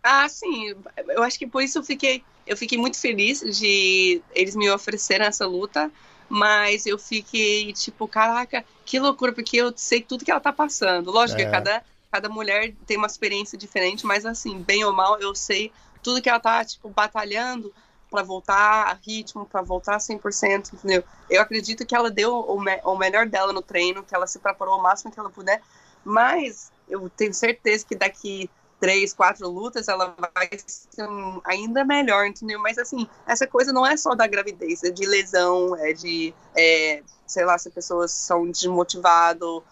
[0.00, 0.76] Ah, sim.
[1.08, 5.26] Eu acho que por isso eu fiquei, eu fiquei muito feliz de eles me oferecerem
[5.26, 5.90] essa luta
[6.28, 11.10] mas eu fiquei tipo, caraca, que loucura, porque eu sei tudo que ela tá passando.
[11.10, 11.44] Lógico é.
[11.44, 15.70] que cada, cada mulher tem uma experiência diferente, mas assim, bem ou mal, eu sei
[16.02, 17.70] tudo que ela tá, tipo, batalhando
[18.12, 21.02] para voltar a ritmo, para voltar 100%, entendeu?
[21.30, 24.38] Eu acredito que ela deu o, me o melhor dela no treino, que ela se
[24.38, 25.62] preparou o máximo que ela puder,
[26.04, 31.06] mas eu tenho certeza que daqui três, quatro lutas, ela vai ser
[31.44, 32.60] ainda melhor, entendeu?
[32.60, 37.00] Mas assim, essa coisa não é só da gravidez, é de lesão, é de, é,
[37.26, 39.62] sei lá, se pessoas são desmotivadas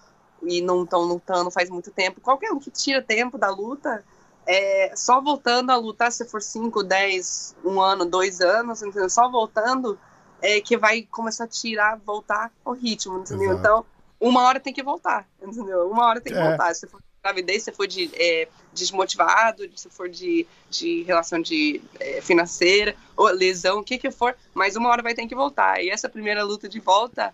[0.43, 2.21] e não estão lutando faz muito tempo.
[2.21, 4.05] Qualquer um que tira tempo da luta,
[4.53, 9.09] é, só voltando a lutar, se for 5, 10, um ano, dois anos, entendeu?
[9.09, 9.97] Só voltando,
[10.43, 13.53] é, que vai começar a tirar, voltar ao ritmo, entendeu?
[13.53, 13.61] Exato.
[13.61, 13.87] Então,
[14.19, 15.89] uma hora tem que voltar, entendeu?
[15.89, 16.49] Uma hora tem que é.
[16.49, 16.75] voltar.
[16.75, 21.81] Se for de gravidez, se for de é, desmotivado, se for de, de relação de
[22.01, 25.81] é, financeira, ou lesão, o que que for, mas uma hora vai ter que voltar.
[25.81, 27.33] E essa primeira luta de volta,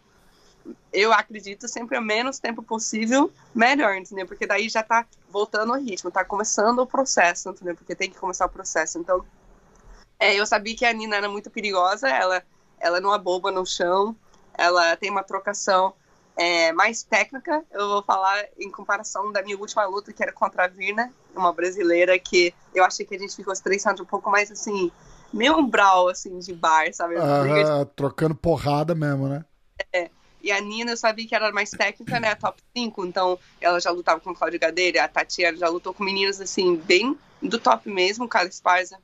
[0.92, 4.26] eu acredito sempre o menos tempo possível, melhor, entendeu?
[4.26, 7.74] Porque daí já tá voltando ao ritmo, tá começando o processo, entendeu?
[7.74, 8.98] Porque tem que começar o processo.
[8.98, 9.24] Então,
[10.18, 12.42] é, eu sabia que a Nina era muito perigosa, ela,
[12.79, 14.16] ela não aboba no chão,
[14.55, 15.94] ela tem uma trocação
[16.37, 20.64] é, mais técnica, eu vou falar em comparação da minha última luta, que era contra
[20.64, 24.50] a Virna, uma brasileira que eu achei que a gente ficou estressando um pouco mais
[24.50, 24.90] assim,
[25.33, 27.16] meio umbral, assim, de bar, sabe?
[27.16, 29.44] Ah, trocando porrada mesmo, né?
[29.92, 30.11] É.
[30.46, 32.32] E a Nina, eu sabia que era mais técnica, né?
[32.37, 36.04] Top 5, então ela já lutava com o Claudio Gadeira, a Tatiana já lutou com
[36.04, 38.96] meninas, assim, bem do top mesmo, Carla Esparza.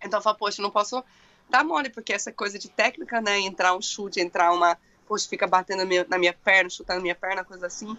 [0.00, 1.02] Então eu falei, poxa, não posso
[1.50, 3.40] dar mole, porque essa coisa de técnica, né?
[3.40, 4.78] Entrar um chute, entrar uma.
[5.08, 7.98] Poxa, fica batendo na minha, na minha perna, chutando minha perna, coisa assim.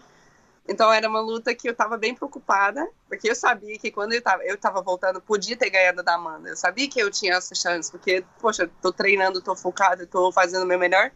[0.66, 4.22] Então era uma luta que eu tava bem preocupada, porque eu sabia que quando eu
[4.22, 6.48] tava, eu tava voltando, podia ter ganhado da Amanda.
[6.48, 10.64] Eu sabia que eu tinha essa chance, porque, poxa, tô treinando, tô focado, tô fazendo
[10.64, 11.12] o meu melhor.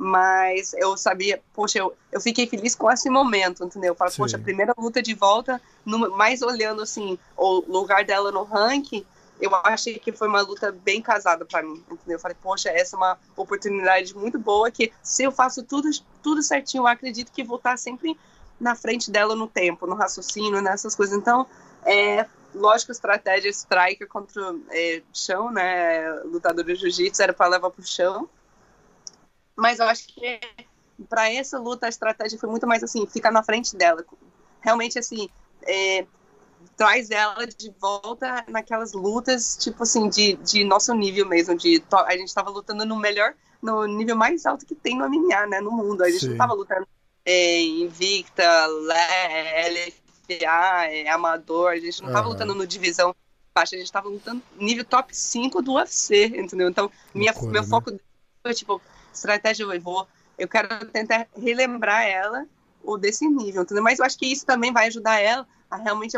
[0.00, 3.90] Mas eu sabia, poxa, eu, eu fiquei feliz com esse momento, entendeu?
[3.90, 8.44] Eu falei, poxa, primeira luta de volta, no, mais olhando assim, o lugar dela no
[8.44, 9.04] ranking,
[9.40, 12.14] eu achei que foi uma luta bem casada para mim, entendeu?
[12.16, 15.90] Eu falei, poxa, essa é uma oportunidade muito boa que se eu faço tudo,
[16.22, 18.16] tudo certinho, eu acredito que vou estar sempre
[18.60, 21.16] na frente dela no tempo, no raciocínio, nessas coisas.
[21.16, 21.44] Então,
[21.84, 26.08] é, lógico, estratégia striker contra é, chão, né?
[26.24, 28.28] Lutador de jiu-jitsu era para levar pro chão.
[29.58, 30.38] Mas eu acho que
[31.08, 34.04] para essa luta a estratégia foi muito mais assim, ficar na frente dela.
[34.60, 35.28] Realmente, assim,
[35.62, 36.06] é,
[36.76, 41.56] traz ela de volta naquelas lutas, tipo assim, de, de nosso nível mesmo.
[41.56, 45.46] De, a gente estava lutando no melhor, no nível mais alto que tem no MMA,
[45.48, 45.60] né?
[45.60, 46.04] No mundo.
[46.04, 46.26] A gente Sim.
[46.26, 46.86] não estava lutando
[47.24, 50.04] é, Invicta, LFA,
[50.86, 51.72] é, Amador.
[51.72, 52.32] A gente não estava uhum.
[52.32, 53.12] lutando no divisão
[53.52, 56.68] baixa, a gente estava lutando nível top 5 do UFC, entendeu?
[56.68, 57.68] Então, minha, Loucura, meu né?
[57.68, 57.90] foco
[58.40, 58.80] foi, tipo,
[59.12, 60.06] estratégia eu vou,
[60.38, 62.46] eu quero tentar relembrar ela
[62.82, 63.82] o desse nível, entendeu?
[63.82, 66.16] Mas eu acho que isso também vai ajudar ela a realmente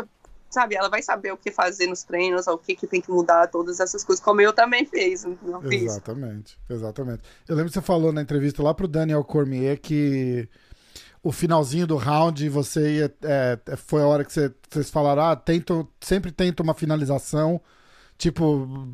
[0.51, 3.47] sabe, ela vai saber o que fazer nos treinos, o que, que tem que mudar,
[3.47, 5.25] todas essas coisas, como eu também fiz.
[5.85, 7.23] Exatamente, exatamente.
[7.47, 10.47] Eu lembro que você falou na entrevista lá pro Daniel Cormier que
[11.23, 15.23] o finalzinho do round você ia, é, é foi a hora que você, vocês falaram,
[15.23, 17.61] ah, tento, sempre tento uma finalização,
[18.21, 18.87] tipo,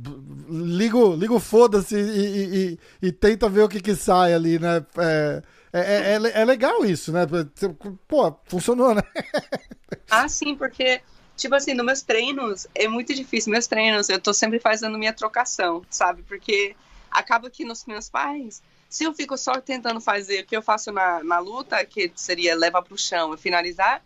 [0.49, 4.85] ligo, ligo foda-se e, e, e, tenta ver o que que sai ali, né?
[4.97, 7.27] É, é, é, é, é legal isso, né?
[8.07, 9.01] Pô, funcionou, né?
[10.09, 11.01] ah, sim, porque
[11.35, 13.51] Tipo assim, nos meus treinos é muito difícil.
[13.51, 16.23] Meus treinos, eu tô sempre fazendo minha trocação, sabe?
[16.23, 16.75] Porque
[17.11, 20.91] acaba que nos meus pais, se eu fico só tentando fazer o que eu faço
[20.91, 24.01] na, na luta, que seria levar pro chão e finalizar,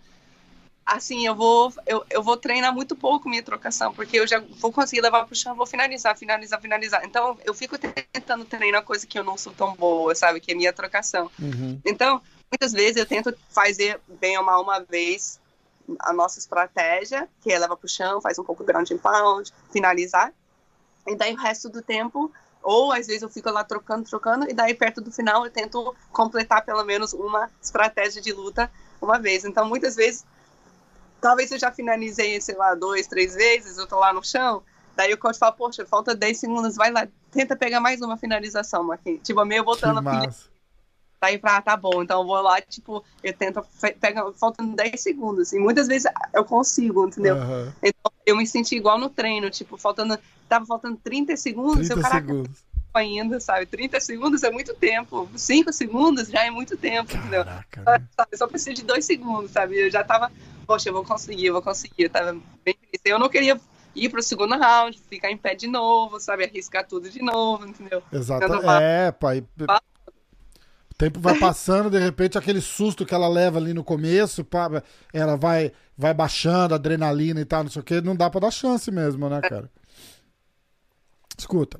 [0.91, 4.71] assim, eu vou, eu, eu vou treinar muito pouco minha trocação, porque eu já vou
[4.71, 7.05] conseguir levar pro chão, vou finalizar, finalizar, finalizar.
[7.05, 10.39] Então, eu fico tentando treinar coisa que eu não sou tão boa, sabe?
[10.39, 11.31] Que é minha trocação.
[11.39, 11.79] Uhum.
[11.85, 15.39] Então, muitas vezes eu tento fazer bem ou mal uma vez,
[15.99, 19.51] a nossa estratégia, que é levar para o chão, faz um pouco ground and pound,
[19.71, 20.33] finalizar.
[21.07, 24.53] E daí o resto do tempo, ou às vezes eu fico lá trocando, trocando, e
[24.53, 28.69] daí perto do final eu tento completar pelo menos uma estratégia de luta
[29.01, 29.45] uma vez.
[29.45, 30.25] Então muitas vezes,
[31.21, 34.63] talvez eu já finalizei, sei lá, dois, três vezes, eu tô lá no chão,
[34.95, 38.83] daí o coach fala, poxa, falta 10 segundos, vai lá, tenta pegar mais uma finalização,
[38.83, 39.21] Marquinhos.
[39.23, 40.33] Tipo, meio botando a pilha
[41.21, 43.63] Daí pra, ah, tá bom, então eu vou lá, tipo, eu tento,
[43.99, 45.53] pega, faltando 10 segundos.
[45.53, 47.35] E muitas vezes eu consigo, entendeu?
[47.35, 47.71] Uhum.
[47.83, 50.17] Então eu me senti igual no treino, tipo, faltando,
[50.49, 52.63] tava faltando 30 segundos, 30 eu, caraca, segundos.
[52.93, 53.65] Ainda, sabe?
[53.65, 57.43] 30 segundos é muito tempo, 5 segundos já é muito tempo, entendeu?
[57.43, 58.37] Caraca, sabe?
[58.37, 59.79] Só preciso de 2 segundos, sabe?
[59.79, 60.31] Eu já tava,
[60.65, 63.01] poxa, eu vou conseguir, eu vou conseguir, eu tava bem feliz.
[63.05, 63.59] Eu não queria
[63.95, 66.45] ir pro segundo round, ficar em pé de novo, sabe?
[66.45, 68.01] Arriscar tudo de novo, entendeu?
[68.11, 68.45] Exato.
[68.81, 69.43] É, pai
[71.01, 75.35] tempo vai passando, de repente aquele susto que ela leva ali no começo, pá, ela
[75.35, 78.51] vai vai baixando a adrenalina e tal, não sei o que, não dá pra dar
[78.51, 79.67] chance mesmo, né, cara?
[81.35, 81.79] Escuta,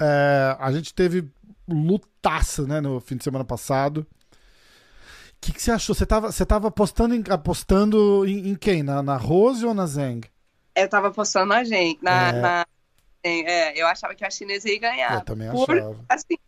[0.00, 1.28] é, a gente teve
[1.68, 3.98] lutaça, né, no fim de semana passado.
[3.98, 5.94] O que, que você achou?
[5.94, 8.82] Você tava, você tava apostando em, apostando em, em quem?
[8.82, 10.22] Na, na Rose ou na Zeng?
[10.74, 12.32] Eu tava apostando na gente, na, é...
[12.32, 12.66] na
[13.22, 15.14] é, eu achava que a chinesa ia ganhar.
[15.14, 15.66] Eu também achava.
[15.66, 16.38] Por, assim,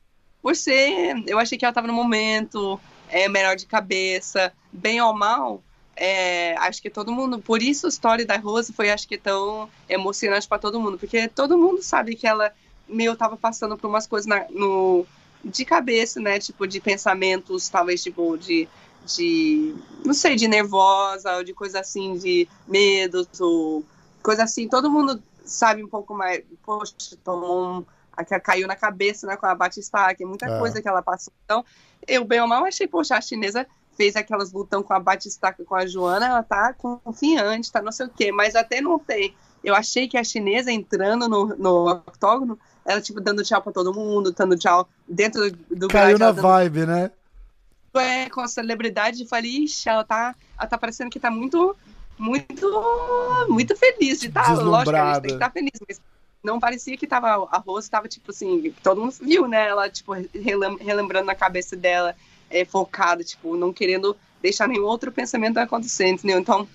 [0.43, 5.13] por ser, eu achei que ela estava no momento, é, melhor de cabeça, bem ou
[5.13, 5.63] mal,
[5.97, 9.69] é, acho que todo mundo, por isso a história da Rose foi, acho que tão
[9.89, 12.53] emocionante para todo mundo, porque todo mundo sabe que ela
[12.91, 15.07] meio tava passando por umas coisas na, no,
[15.45, 16.39] de cabeça, né?
[16.39, 18.69] Tipo, de pensamentos, talvez, tipo, de,
[19.07, 19.75] de
[20.05, 23.85] não sei, de nervosa, ou de coisa assim, de medos, ou
[24.23, 24.69] coisa assim.
[24.69, 27.85] Todo mundo sabe um pouco mais, poxa, tomou um,
[28.43, 30.59] caiu na cabeça né, com a Batistaca, muita é.
[30.59, 31.33] coisa que ela passou.
[31.45, 31.65] Então,
[32.07, 35.75] eu bem ou mal achei, poxa, a chinesa fez aquelas lutão com a Batistaca com
[35.75, 39.35] a Joana, ela tá confiante, tá não sei o quê, mas até não tem.
[39.63, 43.95] Eu achei que a chinesa entrando no, no octógono, ela, tipo, dando tchau pra todo
[43.95, 47.11] mundo, dando tchau dentro do Caiu na vibe, né?
[47.95, 51.77] É, com a celebridade, falei, ixi, ela tá, ela tá parecendo que tá muito,
[52.19, 54.45] muito, muito feliz de estar.
[54.45, 56.01] Tá, lógico, a gente tem que estar tá feliz, mas
[56.43, 59.69] não parecia que tava, a Rose tava, tipo assim, todo mundo viu, né?
[59.69, 60.13] Ela, tipo,
[60.81, 62.15] relembrando na cabeça dela,
[62.49, 66.39] é, focada, tipo, não querendo deixar nenhum outro pensamento acontecer, entendeu?
[66.39, 66.67] Então,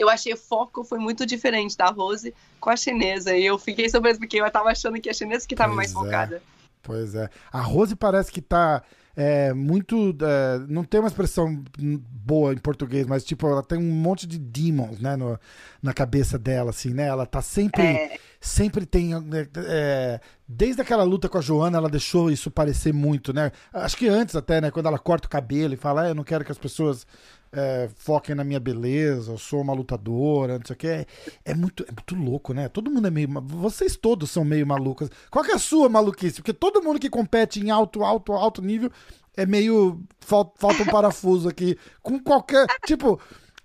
[0.00, 3.36] eu achei o foco foi muito diferente da Rose com a chinesa.
[3.36, 5.90] E eu fiquei surpresa, porque eu tava achando que a chinesa que tava pois mais
[5.90, 5.94] é.
[5.94, 6.42] focada.
[6.82, 7.28] Pois é.
[7.52, 8.82] A Rose parece que tá
[9.14, 10.16] é, muito.
[10.22, 14.38] É, não tem uma expressão boa em português, mas tipo, ela tem um monte de
[14.38, 15.38] demons, né, no,
[15.82, 17.06] na cabeça dela, assim, né?
[17.06, 17.82] Ela tá sempre.
[17.82, 18.18] É.
[18.40, 19.12] Sempre tem.
[19.12, 23.52] É, é, desde aquela luta com a Joana, ela deixou isso parecer muito, né?
[23.70, 24.70] Acho que antes até, né?
[24.70, 27.06] Quando ela corta o cabelo e fala, ah, eu não quero que as pessoas
[27.52, 30.86] é, foquem na minha beleza, eu sou uma lutadora, não sei o que.
[30.86, 31.06] É,
[31.44, 32.68] é, muito, é muito louco, né?
[32.68, 33.28] Todo mundo é meio.
[33.42, 35.10] Vocês todos são meio malucos.
[35.30, 36.36] Qual que é a sua maluquice?
[36.36, 38.90] Porque todo mundo que compete em alto, alto, alto nível
[39.36, 40.00] é meio.
[40.20, 41.76] Falta, falta um parafuso aqui.
[42.02, 42.66] Com qualquer.
[42.86, 43.20] Tipo.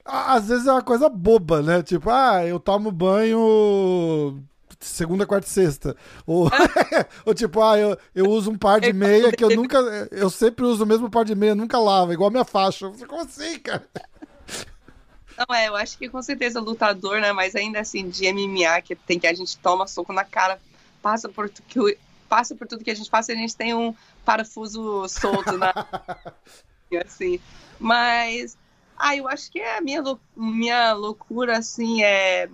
[0.08, 1.82] Às vezes é uma coisa boba, né?
[1.82, 4.40] Tipo, ah, eu tomo banho
[4.80, 5.96] segunda, quarta e sexta.
[6.26, 6.50] Ou,
[7.26, 9.78] ou tipo, ah, eu, eu uso um par de meia que eu nunca.
[10.12, 12.90] Eu sempre uso o mesmo par de meia, nunca lavo, igual a minha faixa.
[13.08, 13.88] Como assim, cara?
[15.38, 17.34] Não, é, eu acho que com certeza lutador, né?
[17.34, 20.60] Mas ainda assim, de MMA, que tem que a gente toma soco na cara,
[21.02, 21.98] passa por, que,
[22.30, 25.74] passa por tudo que a gente passa, a gente tem um parafuso solto, né?
[27.06, 27.40] assim.
[27.78, 28.58] Mas,
[28.98, 30.02] ah, eu acho que é a minha,
[30.36, 32.50] minha loucura, assim, é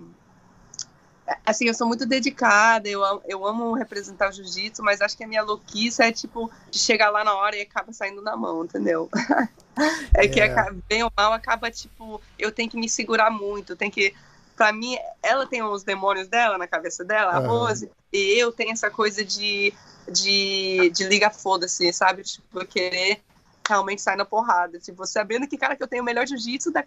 [1.44, 5.26] assim, eu sou muito dedicada, eu, eu amo representar o jiu-jitsu, mas acho que a
[5.26, 9.08] minha louquice é, tipo, de chegar lá na hora e acaba saindo na mão, entendeu?
[10.14, 10.70] é que, é.
[10.88, 14.14] bem ou mal, acaba, tipo, eu tenho que me segurar muito, tem que...
[14.54, 17.48] Pra mim, ela tem os demônios dela na cabeça dela, a uhum.
[17.48, 19.72] Rose, e eu tenho essa coisa de,
[20.06, 22.22] de, de liga foda-se, sabe?
[22.22, 23.22] Tipo, querer
[23.66, 24.78] realmente sair na porrada.
[24.78, 26.84] Tipo, sabendo que, cara, que eu tenho o melhor jiu-jitsu da,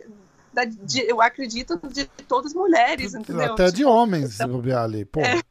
[0.56, 3.54] da, de, eu acredito, de todas as mulheres, entendeu?
[3.54, 5.20] Até tipo, de homens, então, ali, pô.
[5.20, 5.42] É,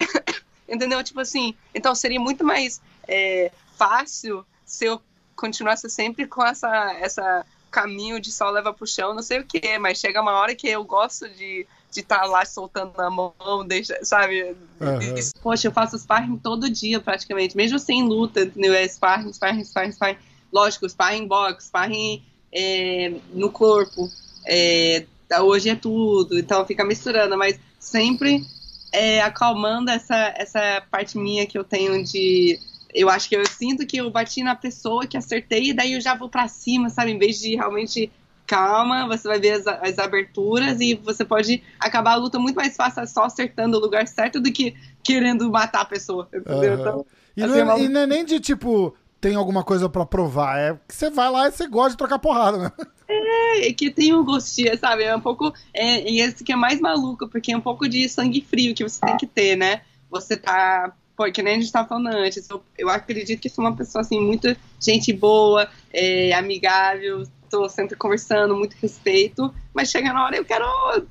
[0.68, 1.02] entendeu?
[1.04, 5.00] Tipo assim, então seria muito mais é, fácil se eu
[5.36, 9.78] continuasse sempre com essa, essa caminho de só leva pro chão, não sei o que,
[9.78, 13.66] mas chega uma hora que eu gosto de de estar tá lá soltando na mão,
[13.66, 14.56] deixa, sabe?
[14.80, 15.14] Uhum.
[15.42, 18.72] Poxa, eu faço sparring todo dia praticamente, mesmo sem luta, entendeu?
[18.72, 20.18] É sparring, sparring, sparring, sparring.
[20.52, 24.08] Lógico, sparring box, sparring é, no corpo
[24.46, 25.04] é,
[25.40, 28.44] hoje é tudo, então fica misturando, mas sempre
[28.92, 32.58] é, acalmando essa, essa parte minha que eu tenho de.
[32.92, 36.00] Eu acho que eu sinto que eu bati na pessoa que acertei, e daí eu
[36.00, 37.12] já vou para cima, sabe?
[37.12, 38.10] Em vez de realmente
[38.50, 42.74] calma, você vai ver as, as, aberturas e você pode acabar a luta muito mais
[42.74, 44.74] fácil só acertando o lugar certo do que
[45.04, 46.28] querendo matar a pessoa.
[46.34, 46.74] Entendeu?
[46.74, 46.80] Uhum.
[46.80, 47.78] Então, e, assim, não é, uma...
[47.78, 50.58] e não é nem de tipo, tem alguma coisa para provar.
[50.58, 52.72] É que você vai lá e você gosta de trocar porrada, né?
[53.08, 55.02] É, que tem um gostinho, sabe?
[55.02, 55.52] É um pouco.
[55.74, 58.84] É, e esse que é mais maluco, porque é um pouco de sangue frio que
[58.84, 59.82] você tem que ter, né?
[60.08, 60.92] Você tá.
[61.16, 62.48] Pô, que nem a gente tava falando antes.
[62.48, 67.96] Eu, eu acredito que sou uma pessoa, assim, muito gente boa, é, amigável, tô sempre
[67.96, 70.64] conversando, muito respeito, mas chega na hora eu quero,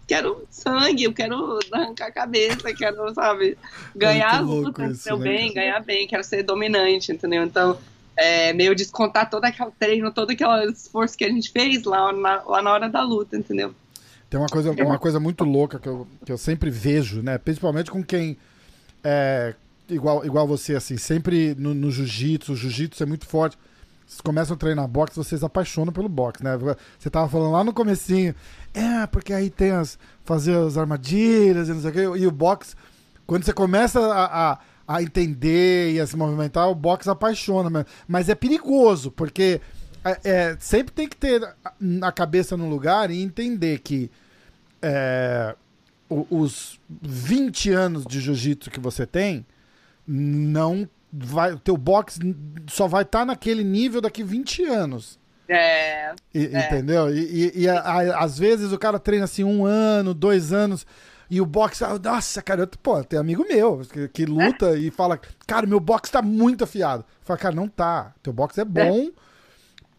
[0.08, 3.58] quero sangue, eu quero arrancar a cabeça, quero, sabe,
[3.94, 5.18] ganhar a luta, entendeu?
[5.18, 5.24] Né?
[5.24, 7.44] Bem, ganhar bem, quero ser dominante, entendeu?
[7.44, 7.78] Então,
[8.20, 12.44] é, meio descontar todo aquele treino, todo aquele esforço que a gente fez lá na,
[12.44, 13.74] lá na hora da luta, entendeu?
[14.30, 17.38] Tem uma coisa, uma coisa muito louca que eu, que eu sempre vejo, né?
[17.38, 18.38] Principalmente com quem
[19.04, 19.56] é
[19.90, 23.58] igual, igual você, assim, sempre no, no jiu-jitsu, o jiu-jitsu é muito forte.
[24.06, 26.58] Vocês começam a treinar boxe, vocês apaixonam pelo boxe, né?
[26.98, 28.36] Você tava falando lá no comecinho,
[28.74, 29.98] é, porque aí tem as.
[30.26, 32.20] fazer as armadilhas e não sei o quê.
[32.20, 32.76] E o boxe,
[33.26, 34.60] quando você começa a, a
[34.90, 37.86] a entender e a se movimentar, o boxe apaixona.
[38.08, 39.62] Mas é perigoso, porque
[40.04, 41.48] é, é, sempre tem que ter
[42.02, 44.10] a cabeça no lugar e entender que
[44.82, 45.56] é,
[46.10, 49.46] os 20 anos de jiu-jitsu que você tem,
[50.08, 51.54] não vai.
[51.54, 52.20] O teu boxe
[52.68, 55.20] só vai estar tá naquele nível daqui 20 anos.
[55.48, 56.16] É.
[56.34, 56.66] E, é.
[56.66, 57.16] Entendeu?
[57.16, 60.84] E, e, e a, a, às vezes o cara treina assim um ano, dois anos
[61.30, 64.80] E o boxe, ah, nossa, cara, eu, pô, tem amigo meu que, que luta é.
[64.80, 67.06] e fala, cara, meu boxe tá muito afiado.
[67.22, 68.14] Fala, cara, não tá.
[68.24, 69.12] Teu boxe é bom é.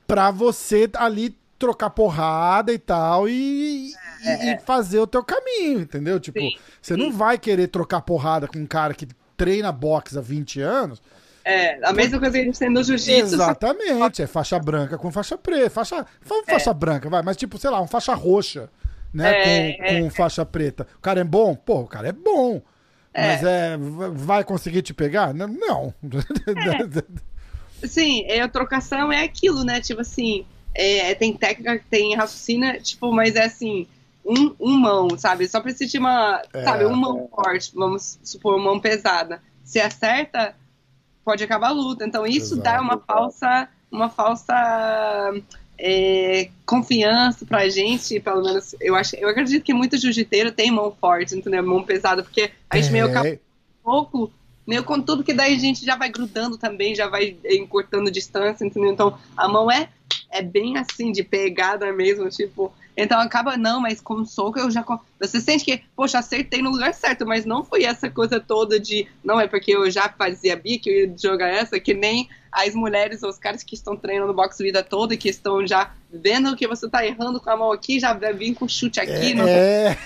[0.09, 3.93] pra você ali trocar porrada e tal e,
[4.25, 4.55] é.
[4.55, 6.19] e, fazer o teu caminho, entendeu?
[6.19, 7.01] Tipo, sim, você sim.
[7.01, 9.07] não vai querer trocar porrada com um cara que
[9.37, 11.01] treina boxe há 20 anos.
[11.45, 13.35] É, a mesma coisa que a gente tem no jiu-jitsu.
[13.35, 15.71] Exatamente, é faixa branca com faixa preta.
[15.71, 16.07] Faixa,
[16.47, 16.75] faixa é.
[16.75, 18.69] branca, vai, mas tipo, sei lá, um faixa roxa
[19.13, 19.71] né?
[19.71, 20.87] É, com, é, com faixa preta.
[20.97, 21.55] O cara é bom?
[21.55, 22.63] Pô, o cara é bom.
[23.13, 23.27] É.
[23.27, 23.77] Mas é,
[24.13, 25.35] vai conseguir te pegar?
[25.35, 25.93] Não.
[27.83, 27.87] É.
[27.87, 29.81] Sim, a trocação é aquilo, né?
[29.81, 30.45] Tipo assim,
[30.75, 33.87] é, tem técnica, tem raciocínio, tipo, mas é assim,
[34.25, 35.49] um, um mão, sabe?
[35.49, 39.43] Só precisa de uma, é, sabe, uma mão forte, vamos supor, uma mão pesada.
[39.65, 40.55] Se acerta,
[41.25, 42.05] pode acabar a luta.
[42.05, 42.63] Então isso Exato.
[42.63, 45.33] dá uma falsa, uma falsa
[45.83, 50.95] é, confiança pra gente, pelo menos, eu acho, eu acredito que muito jiu-jiteiro tem mão
[51.01, 51.67] forte, entendeu?
[51.67, 52.93] Mão pesada, porque a gente é.
[52.93, 53.39] meio acaba um
[53.83, 54.31] pouco,
[54.67, 58.65] meio com tudo que daí a gente já vai grudando também, já vai encurtando distância,
[58.65, 58.93] entendeu?
[58.93, 59.89] Então, a mão é,
[60.31, 64.85] é bem assim, de pegada mesmo, tipo, então acaba, não, mas com soco eu já.
[65.19, 69.07] Você sente que, poxa, acertei no lugar certo, mas não foi essa coisa toda de.
[69.25, 73.31] Não é porque eu já fazia bico, ia jogar essa, que nem as mulheres ou
[73.31, 77.07] os caras que estão treinando boxe vida toda, que estão já vendo que você tá
[77.07, 79.33] errando com a mão aqui, já vem com chute aqui.
[79.33, 79.35] É.
[79.35, 79.49] Não...
[79.49, 79.99] é.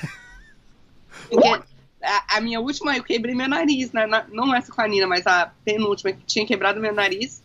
[2.03, 4.07] A, a, minha última, eu quebrei meu nariz, né?
[4.30, 7.43] Não essa com a Nina, mas a penúltima, que tinha quebrado meu nariz.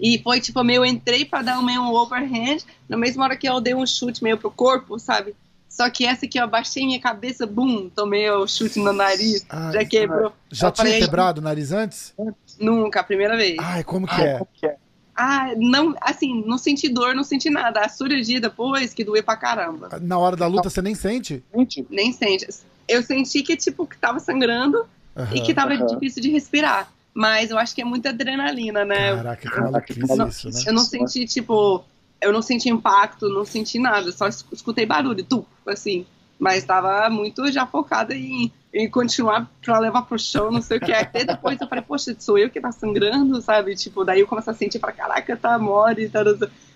[0.00, 3.48] E foi tipo, meio, eu entrei para dar meio um overhand, na mesma hora que
[3.48, 5.34] eu dei um chute meio pro corpo, sabe?
[5.68, 9.72] Só que essa aqui eu baixei minha cabeça, bum, tomei o chute no nariz, Ai,
[9.74, 10.32] já quebrou.
[10.50, 12.14] Já eu tinha falei, quebrado o nariz antes?
[12.58, 13.56] Nunca, a primeira vez.
[13.58, 14.32] Ai, como que, Ai, é?
[14.38, 14.76] Como que é?
[15.14, 17.80] Ah, não, assim, não senti dor, não senti nada.
[17.80, 19.90] A cirurgia depois que doeu pra caramba.
[20.00, 21.44] Na hora da luta você nem sente?
[21.90, 22.48] Nem sente.
[22.88, 24.78] Eu senti que, tipo, que tava sangrando
[25.14, 25.86] uhum, e que tava uhum.
[25.86, 26.90] difícil de respirar.
[27.12, 29.16] Mas eu acho que é muita adrenalina, né?
[29.16, 29.48] Caraca,
[29.92, 30.64] que maluquice isso, né?
[30.66, 31.84] Eu não senti, tipo,
[32.20, 36.06] eu não senti impacto, não senti nada, só escutei barulho, tu, assim.
[36.38, 40.80] Mas tava muito já focada em, em continuar pra levar pro chão, não sei o
[40.80, 40.92] que.
[40.92, 43.74] Até depois eu falei, poxa, sou eu que tá sangrando, sabe?
[43.74, 46.24] Tipo, daí eu comecei a sentir, pra caraca, tá mole, tá.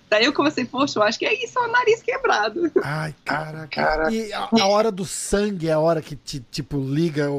[0.07, 2.71] Daí eu comecei, poxa, eu acho que é isso, é o nariz quebrado.
[2.83, 4.11] Ai, cara, cara.
[4.11, 7.33] E a, a, hora do sangue é a hora que, te, tipo, liga o,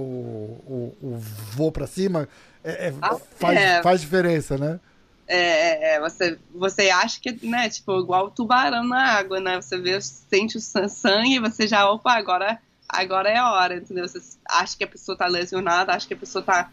[0.66, 2.28] o, o voo pra cima?
[2.66, 3.80] É, é, ah, faz, é.
[3.80, 4.80] faz diferença, né?
[5.28, 9.60] É, é, é, você, você acha que, né, tipo, igual o tubarão na água, né?
[9.62, 12.58] Você vê, sente o sangue e você já, opa, agora,
[12.88, 14.08] agora é a hora, entendeu?
[14.08, 16.68] Você acha que a pessoa tá lesionada, acha que a pessoa tá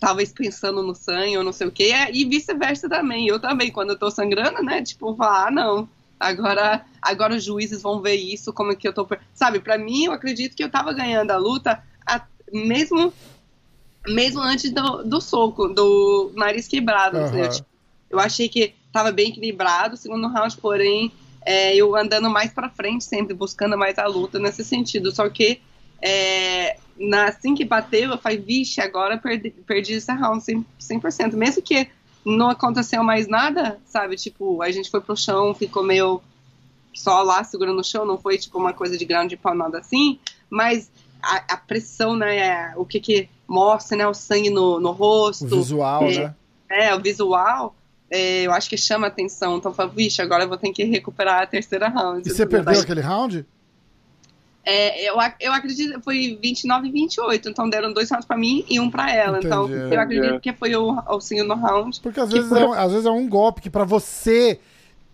[0.00, 3.28] talvez pensando no sangue ou não sei o que, e vice-versa também.
[3.28, 5.88] Eu também, quando eu tô sangrando, né, tipo, falar, ah, não,
[6.18, 9.06] agora, agora os juízes vão ver isso, como é que eu tô...
[9.32, 12.20] Sabe, para mim, eu acredito que eu tava ganhando a luta, a,
[12.52, 13.12] mesmo
[14.08, 17.18] mesmo antes do, do soco, do nariz quebrado.
[17.18, 17.38] Uhum.
[17.38, 17.66] eu, tipo,
[18.10, 21.12] eu, achei que estava bem equilibrado, segundo round, porém,
[21.44, 25.10] é, eu andando mais para frente, sempre buscando mais a luta nesse sentido.
[25.12, 25.60] Só que
[26.00, 31.32] é, na, assim que bateu, eu falei, vixe, agora perdi, perdi esse round 100%, 100%.
[31.34, 31.88] Mesmo que
[32.24, 34.16] não aconteceu mais nada, sabe?
[34.16, 36.20] Tipo, a gente foi pro chão, ficou meio
[36.92, 40.18] só lá segurando o chão, não foi tipo uma coisa de grande pau, nada assim,
[40.48, 40.90] mas
[41.22, 42.74] a, a pressão, né?
[42.76, 44.06] O que que mostra, né?
[44.06, 45.44] O sangue no, no rosto.
[45.44, 46.34] O visual, é, né?
[46.70, 47.74] É, o visual.
[48.10, 49.56] É, eu acho que chama atenção.
[49.56, 52.28] Então, eu falo, vixe, agora eu vou ter que recuperar a terceira round.
[52.28, 53.44] E você perdeu aquele round?
[54.68, 58.64] É, eu, eu acredito que foi 29 e 28, então deram dois rounds pra mim
[58.68, 59.38] e um pra ela.
[59.38, 59.46] Entendi.
[59.46, 62.00] Então eu acredito que foi o, o segundo round.
[62.00, 62.60] Porque às vezes, foi...
[62.60, 64.58] é, às vezes é um golpe que pra você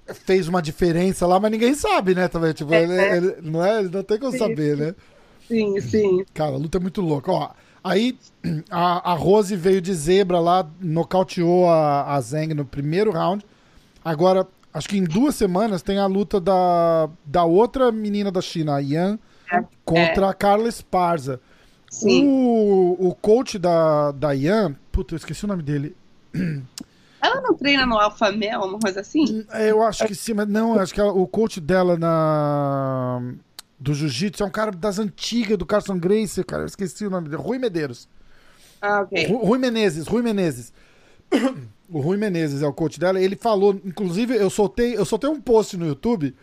[0.07, 2.29] fez uma diferença lá, mas ninguém sabe, né?
[2.29, 3.17] Também, tipo, é, ele, é.
[3.17, 4.95] ele, não, é, não tem como sim, saber, né?
[5.47, 6.25] Sim, sim.
[6.33, 7.31] Cara, a luta é muito louca.
[7.31, 7.51] Ó,
[7.85, 8.17] Aí
[8.71, 13.45] a, a Rose veio de zebra lá, nocauteou a, a Zeng no primeiro round.
[14.05, 18.77] Agora, acho que em duas semanas tem a luta da, da outra menina da China,
[18.77, 19.19] a Yan,
[19.53, 19.65] é.
[19.85, 20.29] contra é.
[20.29, 21.41] a Carla Esparza.
[21.91, 22.27] Sim.
[22.27, 25.97] O, o coach da, da Yan, puta, eu esqueci o nome dele.
[27.23, 29.47] Ela não treina no Alpha Mel, uma coisa assim?
[29.53, 33.23] Eu acho que sim, mas não, acho que ela, o coach dela na
[33.83, 37.29] do jiu-jitsu, é um cara das antigas, do Carson Gracie, cara, eu esqueci o nome
[37.29, 38.09] dele, Rui Medeiros.
[38.81, 39.27] Ah, ok.
[39.27, 40.73] Rui Menezes, Rui Menezes.
[41.91, 45.41] o Rui Menezes é o coach dela, ele falou, inclusive, eu soltei, eu soltei um
[45.41, 46.35] post no YouTube,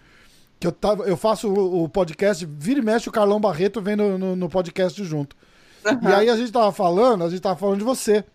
[0.59, 3.95] que eu, tava, eu faço o, o podcast, vira e mexe o Carlão Barreto vem
[3.95, 5.33] no, no, no podcast junto.
[5.85, 6.09] Uhum.
[6.09, 8.25] E aí a gente tava falando, a gente tava falando de você.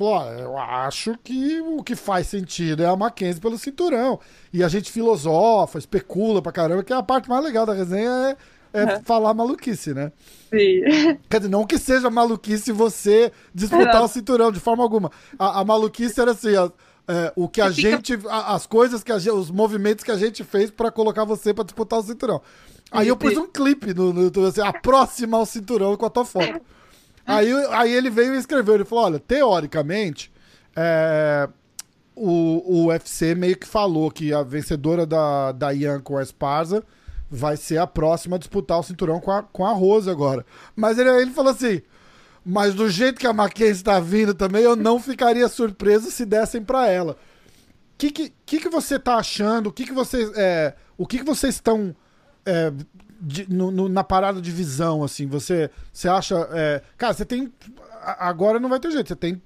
[0.00, 4.18] Falou, ó, eu acho que o que faz sentido é a Mackenzie pelo cinturão.
[4.50, 8.36] E a gente filosofa, especula pra caramba, que a parte mais legal da resenha é
[8.72, 9.02] é uhum.
[9.02, 10.12] falar maluquice, né?
[10.48, 11.18] Sim.
[11.28, 15.10] Quer dizer, não que seja maluquice você disputar o cinturão, de forma alguma.
[15.36, 16.70] A, a maluquice era assim, ó,
[17.08, 17.90] é, o que a fica...
[17.90, 18.16] gente.
[18.28, 19.32] As coisas que a gente.
[19.32, 22.40] Os movimentos que a gente fez para colocar você para disputar o cinturão.
[22.92, 26.10] Aí eu pus um clipe no, no YouTube, assim, a próxima ao cinturão com a
[26.10, 26.60] tua foto.
[27.26, 30.32] Aí, aí ele veio e escreveu, ele falou, olha, teoricamente,
[30.74, 31.48] é,
[32.14, 36.84] o, o UFC meio que falou que a vencedora da, da Ian com a Esparza
[37.30, 40.44] vai ser a próxima a disputar o cinturão com a, com a Rose agora.
[40.74, 41.80] Mas ele, ele falou assim,
[42.44, 46.62] mas do jeito que a Mackenzie está vindo também, eu não ficaria surpreso se dessem
[46.62, 47.12] para ela.
[47.12, 47.16] O
[47.98, 49.68] que, que, que, que você tá achando?
[49.68, 50.32] O que, que vocês.
[50.34, 51.94] É, o que, que vocês estão.
[52.44, 52.72] É,
[53.20, 56.48] de, no, no, na parada de visão, assim, você, você acha.
[56.52, 57.52] É, cara, você tem.
[58.18, 59.42] Agora não vai ter jeito, você tem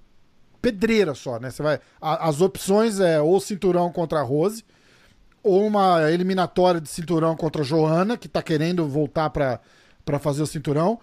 [0.62, 1.50] pedreira só, né?
[1.50, 1.80] Você vai.
[2.00, 4.64] A, as opções é ou cinturão contra a Rose,
[5.42, 9.60] ou uma eliminatória de cinturão contra a Joana, que tá querendo voltar para
[10.20, 11.00] fazer o cinturão.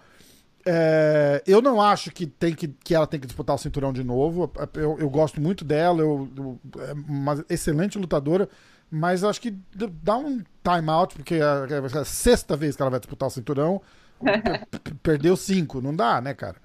[0.64, 4.04] É, eu não acho que, tem que, que ela tem que disputar o cinturão de
[4.04, 4.50] novo.
[4.74, 8.48] Eu, eu gosto muito dela, eu, eu, é uma excelente lutadora,
[8.94, 9.56] mas acho que
[10.02, 13.32] dá um time out, porque é a, a sexta vez que ela vai disputar o
[13.32, 13.80] cinturão,
[15.02, 15.80] perdeu cinco.
[15.80, 16.56] Não dá, né, cara?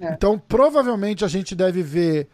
[0.00, 0.12] É.
[0.12, 2.28] Então, provavelmente a gente deve ver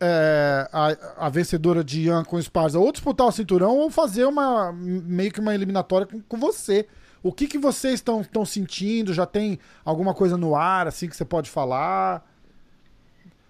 [0.00, 4.72] é, a, a, vencedora de Ian com Esparza ou disputar o cinturão ou fazer uma
[4.72, 6.86] meio que uma eliminatória com, com você.
[7.20, 9.12] O que, que vocês estão sentindo?
[9.12, 12.24] Já tem alguma coisa no ar assim que você pode falar?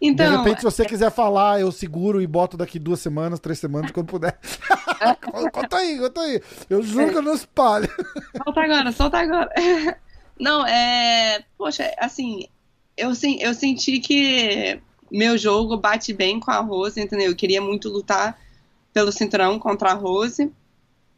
[0.01, 3.59] Então, de repente, se você quiser falar, eu seguro e boto daqui duas semanas, três
[3.59, 4.39] semanas, quando puder.
[5.53, 6.41] conta aí, conta aí.
[6.71, 7.89] Eu juro que eu não espalho.
[8.45, 9.51] Solta agora, solta agora.
[10.41, 11.45] Não, é.
[11.57, 12.47] Poxa, assim,
[12.97, 14.81] eu, eu senti que
[15.11, 17.29] meu jogo bate bem com a Rose, entendeu?
[17.29, 18.39] Eu queria muito lutar
[18.93, 20.53] pelo cinturão contra a Rose.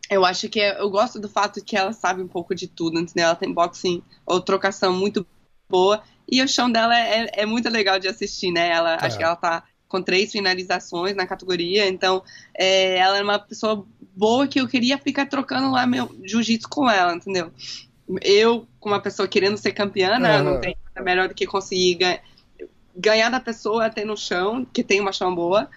[0.08, 2.98] Eu acho que é, eu gosto do fato que ela sabe um pouco de tudo,
[2.98, 3.26] entendeu?
[3.26, 5.26] Ela tem boxing ou trocação muito
[5.68, 6.02] boa.
[6.30, 8.68] E o chão dela é, é, é muito legal de assistir, né?
[8.68, 9.06] Ela, é.
[9.06, 12.22] Acho que ela tá com três finalizações na categoria, então
[12.54, 16.88] é, ela é uma pessoa boa que eu queria ficar trocando lá meu jiu-jitsu com
[16.88, 17.50] ela, entendeu?
[18.22, 21.94] Eu, como uma pessoa querendo ser campeã, né, não tem nada melhor do que conseguir
[21.94, 22.22] ganhar,
[22.96, 25.68] ganhar da pessoa até no chão, que tem uma chão boa.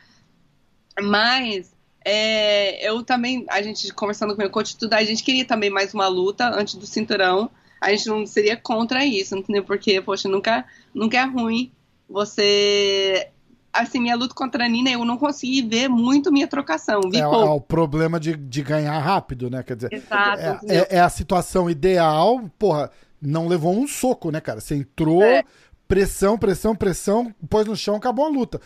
[1.01, 1.73] Mas
[2.05, 5.69] é, eu também, a gente conversando com o meu coach, tudo, a gente queria também
[5.69, 7.49] mais uma luta antes do cinturão
[7.83, 9.63] a gente não seria contra isso, entendeu?
[9.63, 11.71] Porque, poxa, nunca, nunca é ruim
[12.09, 13.29] você
[13.73, 17.01] assim, minha luta contra a Nina, eu não consegui ver muito minha trocação.
[17.09, 17.39] Vi é, pouco.
[17.39, 19.63] é o problema de, de ganhar rápido, né?
[19.63, 24.39] Quer dizer, Exato, é, é, é, a situação ideal, porra, não levou um soco, né,
[24.39, 24.61] cara?
[24.61, 25.43] Você entrou, é.
[25.87, 28.61] pressão, pressão, pressão, pôs no chão, acabou a luta.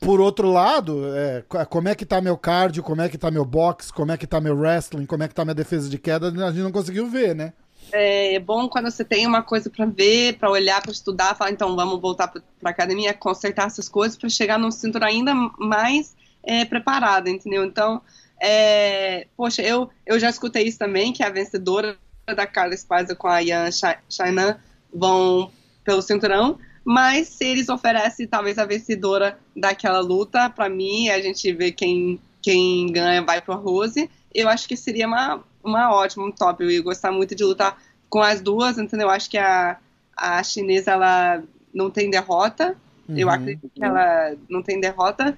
[0.00, 3.44] Por outro lado, é, como é que tá meu cardio, como é que tá meu
[3.44, 6.28] box, como é que tá meu wrestling, como é que tá minha defesa de queda,
[6.28, 7.52] a gente não conseguiu ver, né?
[7.92, 11.74] É bom quando você tem uma coisa para ver, para olhar, para estudar, falar, então
[11.74, 17.28] vamos voltar para academia, consertar essas coisas para chegar no cinturão ainda mais é, preparada,
[17.28, 17.64] entendeu?
[17.64, 18.00] Então,
[18.40, 23.28] é, poxa, eu, eu já escutei isso também, que a vencedora da Carla Esparza com
[23.28, 23.70] a Yan
[24.08, 24.58] Chainan
[24.92, 25.50] vão
[25.84, 31.52] pelo cinturão, mas se eles oferecem talvez a vencedora daquela luta, para mim, a gente
[31.52, 36.32] vê quem, quem ganha vai pro Rose, eu acho que seria uma, uma ótima, um
[36.32, 36.62] top.
[36.62, 39.08] Eu ia gostar muito de lutar com as duas, entendeu?
[39.08, 39.78] Eu acho que a,
[40.16, 41.42] a chinesa, ela
[41.72, 42.76] não tem derrota.
[43.08, 43.18] Uhum.
[43.18, 45.36] Eu acredito que ela não tem derrota.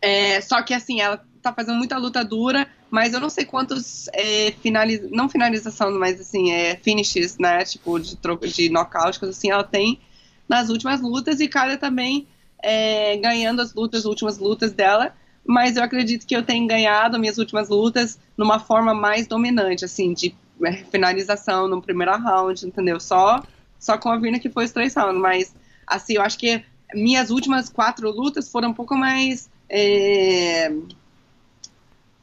[0.00, 4.08] É, só que, assim, ela tá fazendo muita luta dura, mas eu não sei quantos
[4.12, 5.10] é, finaliz...
[5.10, 9.64] não finalização, mas assim, é, finishes, né, tipo, de, troco, de nocaute, coisa assim, ela
[9.64, 10.00] tem
[10.48, 12.26] nas últimas lutas, e cada também
[12.62, 15.14] é, ganhando as lutas, as últimas lutas dela,
[15.48, 20.12] mas eu acredito que eu tenho ganhado minhas últimas lutas numa forma mais dominante, assim,
[20.12, 23.00] de é, finalização no primeiro round, entendeu?
[23.00, 23.42] Só,
[23.78, 25.54] só com a Virna que foi os três rounds, mas,
[25.86, 29.48] assim, eu acho que minhas últimas quatro lutas foram um pouco mais.
[29.70, 30.70] É,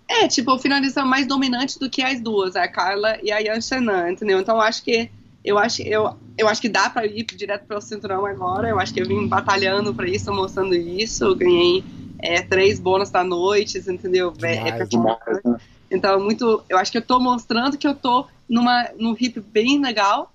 [0.08, 4.12] é tipo, finalização mais dominante do que as duas, a Carla e a Yan Shenan,
[4.12, 4.40] entendeu?
[4.40, 5.10] Então, eu acho que
[5.44, 8.70] eu acho, eu, eu acho que dá para ir direto para o cinturão agora.
[8.70, 11.36] Eu acho que eu vim batalhando para isso, mostrando isso.
[11.36, 11.84] Ganhei
[12.20, 14.34] é, três bônus da noite, entendeu?
[14.42, 15.58] É, demais, é, demais, né?
[15.90, 19.82] Então, muito, eu acho que eu tô mostrando que eu tô numa, num hip bem
[19.82, 20.32] legal,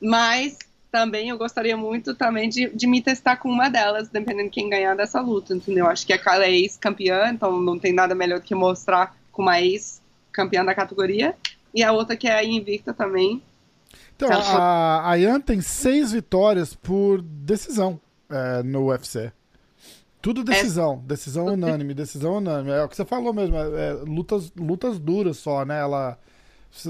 [0.00, 0.58] mas
[0.90, 4.68] também eu gostaria muito também de, de me testar com uma delas, dependendo de quem
[4.68, 5.86] ganhar dessa luta, entendeu?
[5.86, 9.42] Acho que a Carla é ex-campeã, então não tem nada melhor do que mostrar com
[9.42, 11.34] uma ex-campeã da categoria.
[11.74, 13.42] E a outra que é a invicta também.
[14.16, 19.30] Então, a, a Ian tem seis vitórias por decisão é, no UFC.
[20.20, 21.08] Tudo decisão, é...
[21.08, 22.70] decisão unânime, decisão unânime.
[22.70, 25.80] É o que você falou mesmo, é, é lutas, lutas duras só, né?
[25.80, 26.18] Ela.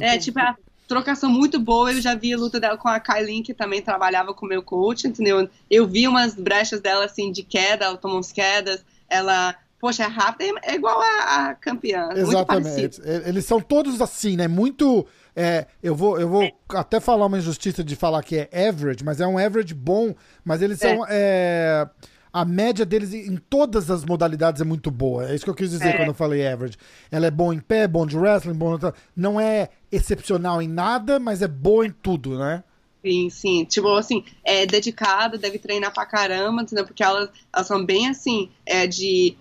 [0.00, 0.56] É, tipo, a,
[0.88, 1.92] trocação muito boa.
[1.92, 4.62] Eu já vi a luta dela com a Kailin, que também trabalhava com o meu
[4.62, 5.48] coach, entendeu?
[5.70, 10.06] Eu vi umas brechas dela, assim, de queda, ela tomou umas quedas, ela poxa, é
[10.06, 12.08] rápida, é igual a, a campeã.
[12.14, 13.00] Exatamente.
[13.24, 14.48] Eles são todos assim, né?
[14.48, 15.06] Muito.
[15.36, 16.52] É, eu vou, eu vou é.
[16.70, 20.14] até falar uma injustiça de falar que é average, mas é um average bom,
[20.44, 21.06] mas eles são.
[21.08, 21.88] É.
[22.40, 25.28] a média deles em todas as modalidades é muito boa.
[25.28, 25.96] É isso que eu quis dizer é.
[25.96, 26.76] quando eu falei average.
[27.10, 28.78] Ela é boa em pé, bom de wrestling, bom.
[29.16, 32.62] Não é excepcional em nada, mas é boa em tudo, né?
[33.04, 33.64] Sim, sim.
[33.64, 36.84] Tipo, assim, é dedicada, deve treinar pra caramba, entendeu?
[36.84, 39.36] Porque elas, elas são bem, assim, é de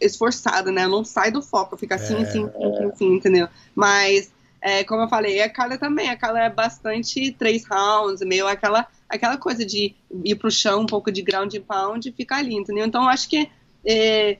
[0.00, 0.86] esforçada, né?
[0.86, 2.22] Não sai do foco, fica assim, é.
[2.22, 3.48] assim, assim, assim, entendeu?
[3.74, 4.30] Mas,
[4.60, 8.86] é, como eu falei, a Carla também, a Carla é bastante três rounds, meio aquela,
[9.08, 9.94] aquela coisa de
[10.24, 12.84] ir pro chão, um pouco de ground pound e ficar ali, entendeu?
[12.84, 13.48] Então, acho que
[13.84, 14.38] é,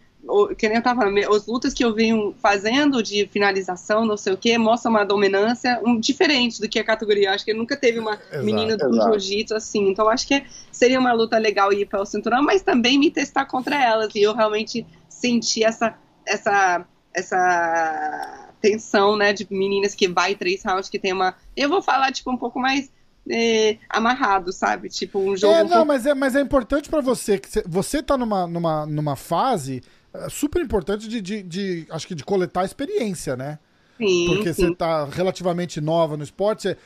[0.58, 4.32] que nem eu tava falando, as lutas que eu venho fazendo de finalização, não sei
[4.32, 7.30] o que, mostra uma dominância um, diferente do que a categoria.
[7.32, 9.88] acho que nunca teve uma exato, menina do jiu-jitsu assim.
[9.88, 13.46] Então acho que seria uma luta legal ir para o cinturão, mas também me testar
[13.46, 14.14] contra elas.
[14.14, 15.96] E eu realmente senti essa,
[16.26, 21.36] essa, essa tensão, né, de meninas que vai três rounds, que tem uma.
[21.56, 22.90] Eu vou falar, tipo, um pouco mais.
[23.28, 24.88] É, amarrado, sabe?
[24.88, 25.52] Tipo, um jogo.
[25.52, 25.86] É, não, pouco...
[25.86, 29.82] mas, é, mas é importante para você que você tá numa, numa, numa fase
[30.24, 33.58] é super importante de, de, de, acho que de coletar experiência, né?
[33.98, 34.66] Sim, Porque sim.
[34.66, 36.76] você está relativamente nova no esporte, você,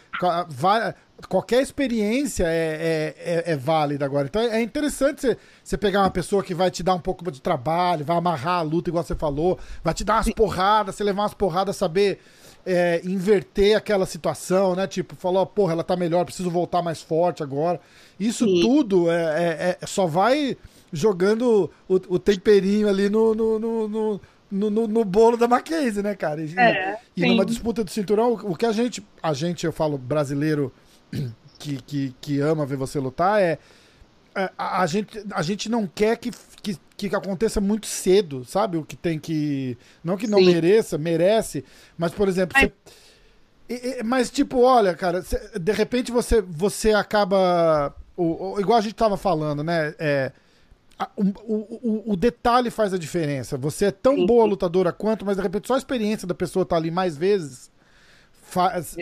[0.49, 0.95] vai,
[1.28, 4.28] qualquer experiência é, é, é, é, válida agora.
[4.28, 7.41] Então é interessante você, você pegar uma pessoa que vai te dar um pouco de
[7.41, 11.22] trabalho, vai amarrar a luta, igual você falou, vai te dar umas porradas, você levar
[11.22, 12.20] umas porradas, saber
[12.64, 14.86] é, inverter aquela situação, né?
[14.86, 17.80] Tipo, falou, porra, ela tá melhor, preciso voltar mais forte agora.
[18.18, 18.61] Isso sim.
[18.61, 20.56] tudo é, é, só vai
[20.92, 26.02] jogando o, o temperinho ali no, no, no, no no, no, no, bolo da Mackenzie,
[26.02, 26.42] né, cara?
[26.42, 29.96] E, é, e numa disputa do cinturão, o que a gente, a gente, eu falo,
[29.96, 30.72] brasileiro
[31.56, 33.58] que, que, que ama ver você lutar, é,
[34.34, 36.32] é a, a, gente, a gente não quer que,
[36.62, 36.76] que,
[37.09, 38.76] que aconteça muito cedo, sabe?
[38.76, 39.76] O que tem que.
[40.03, 40.46] Não que não Sim.
[40.46, 41.64] mereça, merece,
[41.96, 45.24] mas, por exemplo, você, mas, tipo, olha, cara,
[45.61, 47.94] de repente você, você acaba.
[48.16, 49.94] O, o, igual a gente tava falando, né?
[49.98, 50.32] É,
[51.16, 53.57] o, o, o, detalhe faz a diferença.
[53.57, 56.76] Você é tão boa lutadora quanto, mas de repente só a experiência da pessoa tá
[56.76, 57.69] ali mais vezes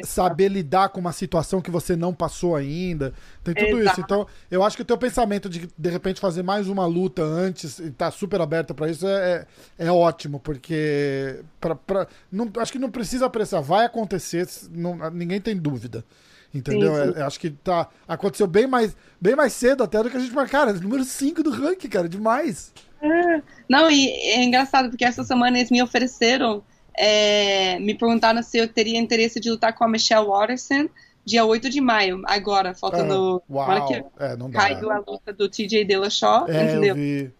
[0.04, 3.12] saber lidar com uma situação que você não passou ainda.
[3.42, 3.92] Tem tudo Exato.
[3.92, 4.00] isso.
[4.00, 7.78] Então, eu acho que o teu pensamento de de repente fazer mais uma luta antes
[7.78, 9.46] e estar tá super aberta para isso é,
[9.78, 13.62] é, é, ótimo, porque pra, pra, não, acho que não precisa apressar.
[13.62, 16.04] Vai acontecer, não, ninguém tem dúvida.
[16.52, 16.94] Entendeu?
[16.94, 17.18] Sim, sim.
[17.18, 17.88] É, acho que tá.
[18.06, 20.72] Aconteceu bem mais, bem mais cedo até do que a gente marcar.
[20.74, 22.72] Número 5 do ranking, cara, demais.
[23.00, 23.42] É.
[23.68, 26.62] Não, e é engraçado, porque essa semana eles me ofereceram,
[26.98, 30.88] é, me perguntaram se eu teria interesse de lutar com a Michelle Watterson
[31.24, 33.42] dia 8 de maio, agora, faltando.
[33.50, 34.58] Ah, uau, que é, não dá.
[34.60, 36.88] Caiu a luta do TJ Dillashaw, é, entendeu?
[36.88, 37.32] Eu vi.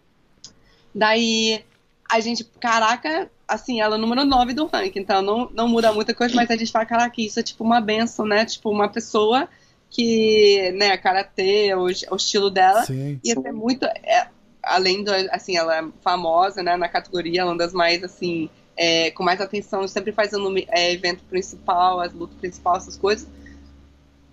[0.93, 1.65] Daí
[2.09, 5.91] a gente, caraca, assim, ela é o número 9 do ranking, então não, não muda
[5.91, 8.45] muita coisa, mas a gente fala, caraca, isso é tipo uma benção, né?
[8.45, 9.49] Tipo, uma pessoa
[9.89, 13.85] que, né, karatê, o, o estilo dela, sim, ia ser muito.
[13.85, 14.27] É,
[14.61, 18.49] além do, assim, ela é famosa, né, na categoria, ela é uma das mais, assim,
[18.79, 23.27] é, com mais atenção, sempre fazendo é, evento principal, as lutas principais, essas coisas.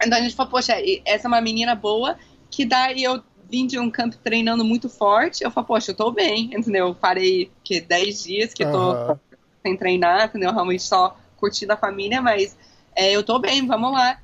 [0.01, 0.75] Então a gente falou, poxa,
[1.05, 2.17] essa é uma menina boa,
[2.49, 3.21] que daí eu
[3.51, 6.89] vim de um campo treinando muito forte, eu falo, poxa, eu tô bem, entendeu?
[6.89, 9.19] Eu parei que 10 dias que eu tô uhum.
[9.65, 10.53] sem treinar, entendeu?
[10.53, 12.57] Realmente só curtindo a família, mas
[12.95, 14.21] é, eu tô bem, vamos lá.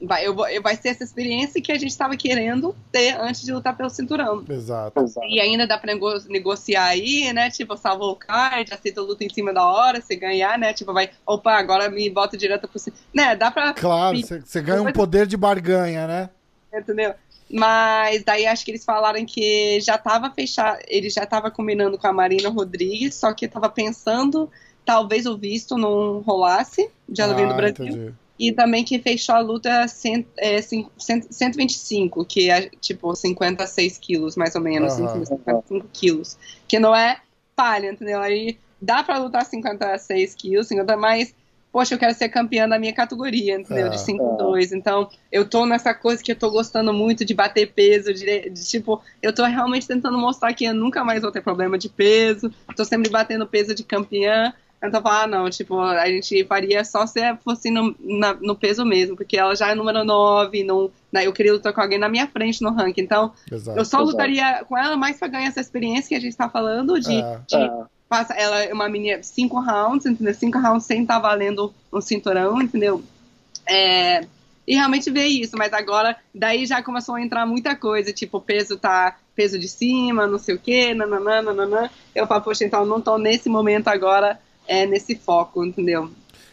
[0.00, 3.52] Vai, eu vou, vai ser essa experiência que a gente estava querendo ter antes de
[3.52, 4.44] lutar pelo cinturão.
[4.46, 5.06] Exato.
[5.26, 7.50] E ainda dá pra nego negociar aí, né?
[7.50, 10.74] Tipo, salvou o card, aceita a luta em cima da hora, se ganhar, né?
[10.74, 12.80] Tipo, vai, opa, agora me bota direto pro.
[13.14, 13.34] Né?
[13.34, 13.72] Dá pra.
[13.72, 16.30] Claro, você ganha um poder de barganha, né?
[16.74, 17.14] Entendeu?
[17.50, 22.06] Mas daí acho que eles falaram que já estava fechado, ele já estava combinando com
[22.06, 24.50] a Marina Rodrigues, só que estava pensando
[24.84, 27.86] talvez o visto não rolasse de ela ah, do Brasil.
[27.86, 28.14] Entendi.
[28.38, 34.54] E também que fechou a luta cent, é, 125, que é tipo 56 quilos, mais
[34.54, 35.24] ou menos, uhum.
[35.24, 36.38] 55 quilos.
[36.68, 37.18] Que não é
[37.54, 38.20] palha, entendeu?
[38.20, 41.34] Aí dá para lutar 56 quilos, 50, mas
[41.76, 43.90] poxa, eu quero ser campeã da minha categoria, entendeu?
[43.90, 44.72] De 5-2.
[44.72, 44.76] É.
[44.76, 48.66] Então, eu tô nessa coisa que eu tô gostando muito de bater peso, de, de,
[48.66, 52.50] tipo, eu tô realmente tentando mostrar que eu nunca mais vou ter problema de peso,
[52.74, 54.54] tô sempre batendo peso de campeã.
[54.88, 58.84] Então, falar, ah, não, tipo, a gente faria só se fosse no, na, no peso
[58.84, 62.08] mesmo, porque ela já é número 9, não, né, eu queria lutar com alguém na
[62.08, 63.02] minha frente no ranking.
[63.02, 64.66] Então, exato, eu só lutaria exato.
[64.66, 67.56] com ela mais pra ganhar essa experiência que a gente tá falando de, é, de
[67.56, 70.34] é passa, ela é uma menina, cinco rounds, entendeu?
[70.34, 73.02] Cinco rounds sem estar tá valendo um cinturão, entendeu?
[73.68, 74.26] É,
[74.66, 78.76] e realmente ver isso, mas agora, daí já começou a entrar muita coisa, tipo, peso
[78.76, 81.90] tá, peso de cima, não sei o quê, nananã, nananã.
[82.14, 86.10] Eu falo, poxa, então não tô nesse momento agora, é, nesse foco, entendeu?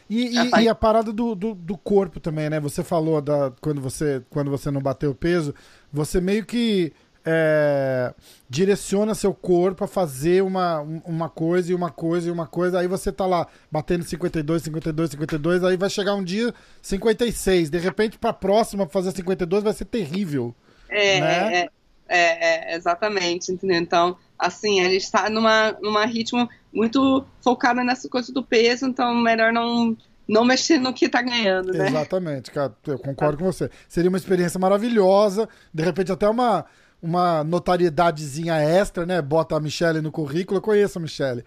[0.10, 2.60] E, e, e, a parada do, do, do, corpo também, né?
[2.60, 5.56] Você falou da, quando, você, quando você não bateu peso,
[5.92, 6.94] você meio que
[7.26, 8.14] é,
[8.50, 12.88] direciona seu corpo a fazer uma, uma coisa e uma coisa e uma coisa, aí
[12.88, 17.70] você tá lá batendo 52, 52, 52, aí vai chegar um dia 56.
[17.70, 20.54] De repente, pra próxima fazer 52 vai ser terrível.
[20.90, 21.58] É, né?
[21.58, 21.70] é,
[22.08, 23.78] é, é, exatamente, entendeu?
[23.78, 29.16] Então, assim, a gente tá numa, numa ritmo muito focado nessa coisa do peso, então
[29.16, 29.96] melhor não
[30.26, 31.90] não mexer no que tá ganhando, né?
[31.90, 33.70] Exatamente, cara, eu concordo com você.
[33.90, 36.66] Seria uma experiência maravilhosa, de repente até uma
[37.02, 39.22] uma notariedadezinha extra, né?
[39.22, 41.44] Bota a Michelle no currículo, eu conheço a Michelle.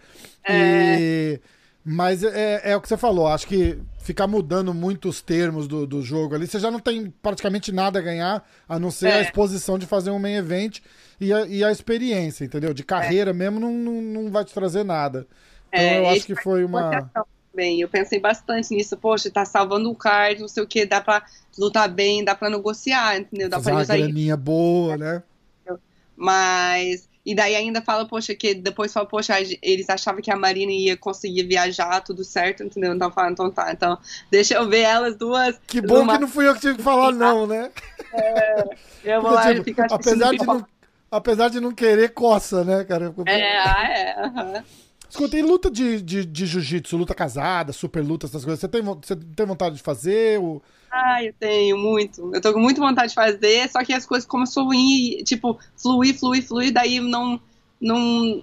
[0.46, 0.98] É...
[1.00, 1.40] E...
[1.88, 5.86] Mas é, é o que você falou, acho que ficar mudando muito os termos do,
[5.86, 9.14] do jogo ali, você já não tem praticamente nada a ganhar, a não ser é.
[9.14, 10.80] a exposição de fazer um main event
[11.20, 12.74] e a, e a experiência, entendeu?
[12.74, 13.32] De carreira é.
[13.32, 15.28] mesmo não, não, não vai te trazer nada.
[15.68, 17.08] Então é, eu acho que foi uma.
[17.54, 21.00] Bem, eu pensei bastante nisso, poxa, tá salvando o card, não sei o que, dá
[21.00, 21.24] pra
[21.56, 23.48] lutar bem, dá pra negociar, entendeu?
[23.48, 25.22] Dá Fazer pra uma graninha boa, né?
[26.16, 27.08] Mas.
[27.26, 30.96] E daí ainda fala, poxa, que depois fala, poxa, eles achavam que a Marina ia
[30.96, 32.94] conseguir viajar, tudo certo, entendeu?
[32.94, 33.98] Então fala, então tá, então
[34.30, 35.58] deixa eu ver elas duas.
[35.66, 36.14] Que bom numa...
[36.14, 37.72] que não fui eu que tive que falar, não, né?
[38.12, 38.64] É,
[39.02, 40.66] eu vou lá tipo, e ficar apesar de, não,
[41.10, 43.12] apesar de não querer, coça, né, cara?
[43.26, 44.64] É, ah, é, aham.
[45.08, 48.60] Escutei luta de, de, de jiu-jitsu, luta casada, super luta, essas coisas.
[48.60, 50.38] Você tem, você tem vontade de fazer?
[50.40, 50.62] Ou...
[50.98, 52.34] Ah, eu tenho muito.
[52.34, 55.58] Eu tô com muita vontade de fazer, só que as coisas começam a ir, tipo,
[55.76, 57.38] fluir, fluir, fluir, daí não,
[57.78, 58.42] não,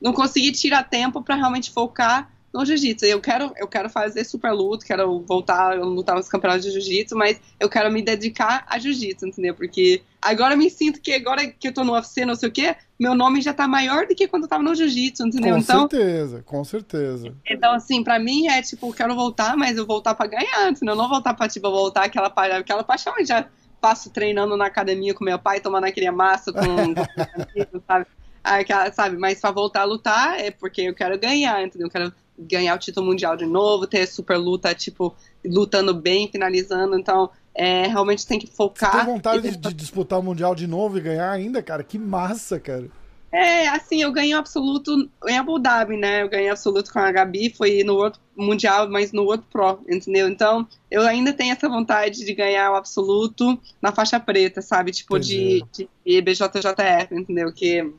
[0.00, 3.04] não consegui tirar tempo para realmente focar no jiu-jitsu.
[3.04, 7.16] Eu quero, eu quero fazer super luta, quero voltar a lutar nos campeonatos de jiu-jitsu,
[7.16, 9.54] mas eu quero me dedicar a jiu-jitsu, entendeu?
[9.54, 12.52] Porque agora eu me sinto que agora que eu tô no UFC, não sei o
[12.52, 15.54] quê, meu nome já tá maior do que quando eu tava no jiu-jitsu, entendeu?
[15.54, 17.34] Com então, certeza, com certeza.
[17.48, 20.94] Então, assim, pra mim é tipo, eu quero voltar, mas eu voltar pra ganhar, entendeu?
[20.94, 23.46] Eu não voltar pra, tipo, voltar aquela, aquela paixão, eu já
[23.80, 26.60] passo treinando na academia com meu pai, tomando aquele massa com,
[27.70, 28.06] com sabe?
[28.42, 29.16] Aquela, sabe?
[29.16, 31.86] Mas pra voltar a lutar é porque eu quero ganhar, entendeu?
[31.86, 35.14] Eu quero ganhar o título mundial de novo, ter super luta, tipo,
[35.44, 36.98] lutando bem, finalizando.
[36.98, 38.92] Então, é, realmente tem que focar.
[38.92, 41.82] Você tem vontade de, de, disputar o mundial de novo e ganhar ainda, cara?
[41.82, 42.88] Que massa, cara.
[43.32, 46.22] É, assim, eu ganhei o absoluto em Abu Dhabi, né?
[46.22, 50.28] Eu ganhei absoluto com a Gabi, foi no outro mundial, mas no outro pro, entendeu?
[50.28, 54.92] Então, eu ainda tenho essa vontade de ganhar o absoluto na faixa preta, sabe?
[54.92, 57.52] Tipo, de, de BJJF, entendeu?
[57.52, 57.92] Que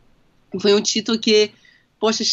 [0.59, 1.51] foi um título que,
[1.99, 2.23] poxa,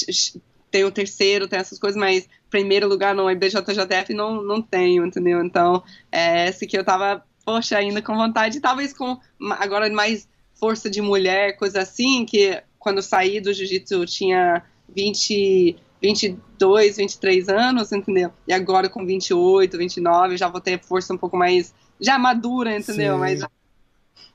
[0.75, 5.41] tem o terceiro, tem essas coisas, mas primeiro lugar no IBJJF não, não tenho, entendeu?
[5.41, 9.17] Então, é esse que eu tava, poxa, ainda com vontade, talvez com
[9.53, 15.77] agora mais força de mulher, coisa assim, que quando eu saí do jiu-jitsu tinha 20,
[16.03, 18.33] 22, 23 anos, entendeu?
[18.45, 23.15] E agora com 28, 29 já vou ter força um pouco mais já madura, entendeu?
[23.15, 23.21] Sim.
[23.21, 23.41] Mas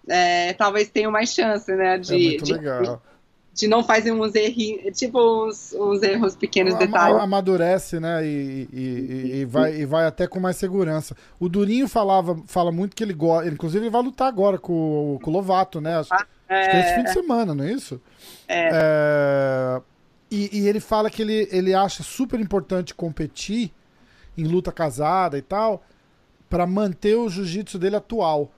[0.07, 1.97] é, talvez tenha mais chance, né?
[1.97, 3.09] De, é muito de, legal de
[3.67, 7.19] não fazer uns erros, tipo uns, uns erros pequenos Am detalhes.
[7.19, 8.25] Amadurece, né?
[8.25, 11.15] E, e, e, vai, e vai até com mais segurança.
[11.39, 13.49] O Durinho falava, fala muito que ele gosta.
[13.49, 15.97] Inclusive, ele vai lutar agora com, com o Lovato, né?
[15.97, 16.59] Acho, é...
[16.59, 18.01] acho que é esse fim de semana, não é isso?
[18.47, 18.69] É.
[18.71, 19.81] é...
[20.31, 23.71] E, e, ele fala que ele, ele acha super importante competir
[24.37, 25.83] em luta casada e tal,
[26.49, 28.51] para manter o jiu-jitsu dele atual.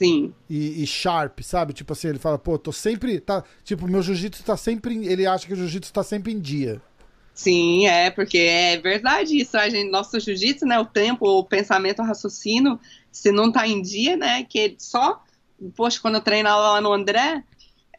[0.00, 0.32] Sim.
[0.48, 1.74] E, e, sharp, sabe?
[1.74, 3.20] Tipo assim, ele fala, pô, tô sempre.
[3.20, 5.06] Tá, tipo, meu jiu-jitsu tá sempre.
[5.06, 6.80] Ele acha que o jiu-jitsu tá sempre em dia.
[7.34, 9.58] Sim, é, porque é verdade isso.
[9.58, 10.78] A gente, nosso jiu-jitsu, né?
[10.78, 12.80] O tempo, o pensamento, o raciocínio,
[13.12, 14.42] se não tá em dia, né?
[14.44, 15.22] Que só.
[15.76, 17.44] Poxa, quando eu treinava lá no André,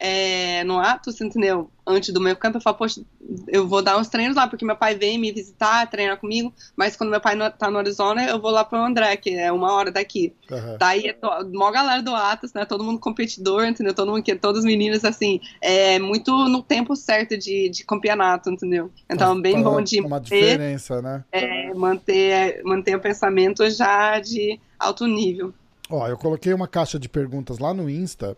[0.04, 1.70] é, no Atos, entendeu?
[1.86, 3.00] Antes do meu campo, eu falo, poxa,
[3.46, 6.96] eu vou dar uns treinos lá, porque meu pai vem me visitar, treinar comigo, mas
[6.96, 9.72] quando meu pai no, tá no Arizona, eu vou lá pro André, que é uma
[9.72, 10.34] hora daqui.
[10.50, 10.76] Uhum.
[10.76, 11.16] Daí, é
[11.52, 12.64] mó galera do Atos, né?
[12.64, 13.94] Todo mundo competidor, entendeu?
[13.94, 18.50] Todo mundo, que todos os meninos, assim, é muito no tempo certo de, de campeonato,
[18.50, 18.90] entendeu?
[19.08, 21.24] Então, bem bom de uma manter, diferença, né?
[21.30, 25.54] É, manter, manter o pensamento já de alto nível.
[25.88, 28.36] Ó, eu coloquei uma caixa de perguntas lá no Insta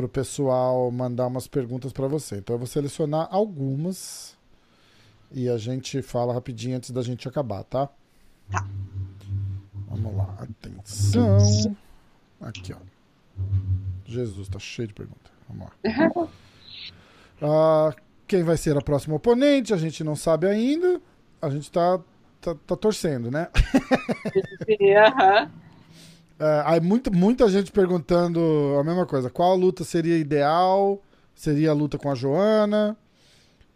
[0.00, 2.36] para o pessoal mandar umas perguntas para você.
[2.36, 4.34] Então eu vou selecionar algumas
[5.30, 7.86] e a gente fala rapidinho antes da gente acabar, tá?
[8.50, 8.66] Tá.
[9.88, 11.76] Vamos lá, atenção.
[12.40, 12.78] Aqui, ó.
[14.06, 15.30] Jesus, tá cheio de perguntas.
[15.48, 16.28] Vamos lá.
[17.42, 17.94] Ah,
[18.28, 19.72] quem vai ser a próxima oponente?
[19.72, 21.00] A gente não sabe ainda.
[21.40, 21.98] A gente tá
[22.38, 23.48] tá, tá torcendo, né?
[24.94, 25.44] Aham.
[25.44, 25.59] É,
[26.64, 28.40] aí muita, muita gente perguntando
[28.80, 29.28] a mesma coisa.
[29.30, 31.02] Qual luta seria ideal?
[31.34, 32.96] Seria a luta com a Joana?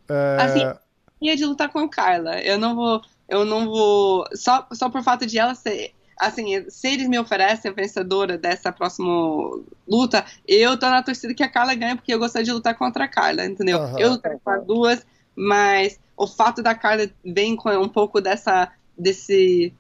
[0.09, 0.37] É...
[0.41, 0.73] Assim,
[1.21, 2.41] ia de lutar com a Carla.
[2.41, 3.03] Eu não vou.
[3.29, 4.27] Eu não vou.
[4.35, 5.93] Só, só por fato de ela ser.
[6.19, 9.11] Assim, se eles me oferecem a vencedora dessa próxima
[9.89, 13.05] luta, eu tô na torcida que a Carla ganha, porque eu gostaria de lutar contra
[13.05, 13.81] a Carla, entendeu?
[13.81, 13.99] Uhum.
[13.99, 18.71] Eu lutaria com as duas, mas o fato da Carla vem com um pouco dessa.
[18.97, 19.75] desse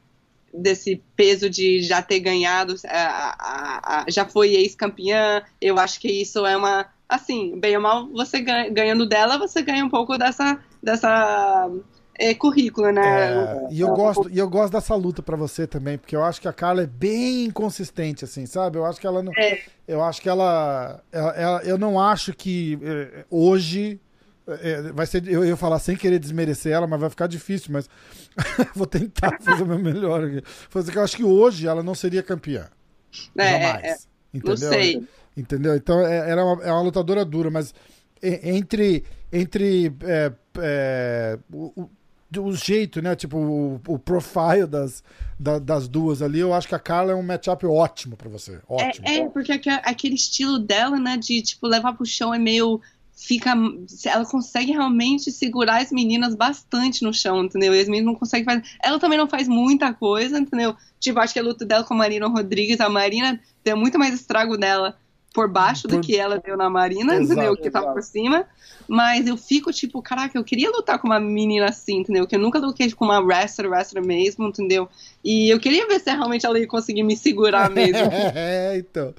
[0.54, 5.42] desse peso de já ter ganhado, a, a, a, já foi ex-campeã.
[5.60, 6.86] Eu acho que isso é uma.
[7.08, 10.58] Assim, bem ou mal, você ganha, ganhando dela, você ganha um pouco dessa.
[10.82, 11.70] dessa
[12.16, 13.32] é, currículo, né?
[13.32, 16.40] É, e eu gosto, e eu gosto dessa luta para você também, porque eu acho
[16.40, 18.78] que a Carla é bem inconsistente, assim, sabe?
[18.78, 19.32] Eu acho que ela não.
[19.36, 19.60] É.
[19.86, 24.00] Eu acho que ela, ela, ela, Eu não acho que é, hoje
[24.46, 27.88] é, vai ser, eu ia falar sem querer desmerecer ela, mas vai ficar difícil, mas
[28.74, 30.42] vou tentar fazer o meu melhor aqui.
[30.68, 32.68] Fazer que eu acho que hoje ela não seria campeã.
[33.36, 33.84] É, Jamais.
[33.84, 33.96] É,
[34.34, 34.50] entendeu?
[34.50, 35.08] Não sei.
[35.36, 35.74] Entendeu?
[35.74, 37.74] Então é, ela é uma, é uma lutadora dura, mas
[38.22, 41.88] entre, entre é, é, o,
[42.38, 43.16] o, jeito, né?
[43.16, 45.02] Tipo, o, o profile das,
[45.38, 48.60] da, das duas ali, eu acho que a Carla é um matchup ótimo para você.
[48.68, 49.06] Ótimo.
[49.06, 51.16] É, é, porque aquele estilo dela, né?
[51.16, 52.80] De tipo, levar pro chão é meio
[53.14, 53.54] fica.
[54.04, 57.74] Ela consegue realmente segurar as meninas bastante no chão, entendeu?
[57.74, 58.64] E as meninas não conseguem fazer.
[58.82, 60.76] Ela também não faz muita coisa, entendeu?
[60.98, 64.14] Tipo, acho que a luta dela com a Marina Rodrigues, a Marina tem muito mais
[64.14, 64.96] estrago dela
[65.34, 65.96] por baixo por...
[65.96, 67.56] do que ela deu na Marina, exato, entendeu?
[67.56, 68.46] Que tá por cima.
[68.86, 72.26] Mas eu fico tipo, caraca, eu queria lutar com uma menina assim, entendeu?
[72.26, 74.88] Que eu nunca lutei com uma wrestler, wrestler mesmo, entendeu?
[75.24, 78.08] E eu queria ver se realmente ela ia conseguir me segurar mesmo.
[78.12, 79.12] é, então.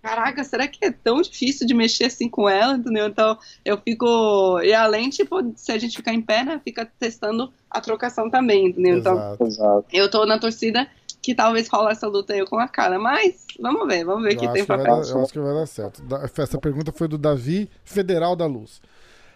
[0.00, 3.06] Caraca, será que é tão difícil de mexer assim com ela, entendeu?
[3.06, 4.60] Então eu fico.
[4.62, 6.60] E além, tipo, se a gente ficar em pé, né?
[6.62, 8.98] Fica testando a trocação também, entendeu?
[8.98, 9.86] Então, exato.
[9.92, 10.86] eu tô na torcida
[11.26, 13.00] que talvez rola essa luta aí com a cara.
[13.00, 15.10] Mas vamos ver, vamos ver o que tem pra frente.
[15.10, 16.00] Eu acho que vai dar certo.
[16.40, 18.80] Essa pergunta foi do Davi Federal da Luz.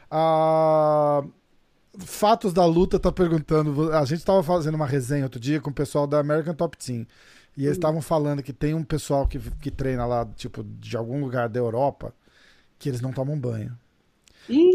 [0.08, 1.20] Ah,
[1.98, 3.92] Fatos da Luta tá perguntando.
[3.92, 7.04] A gente tava fazendo uma resenha outro dia com o pessoal da American Top Team.
[7.56, 11.20] E eles estavam falando que tem um pessoal que, que treina lá, tipo, de algum
[11.20, 12.14] lugar da Europa,
[12.78, 13.76] que eles não tomam banho.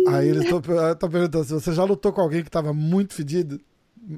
[0.09, 3.61] Aí eles estão perguntando se você já lutou com alguém que tava muito fedido.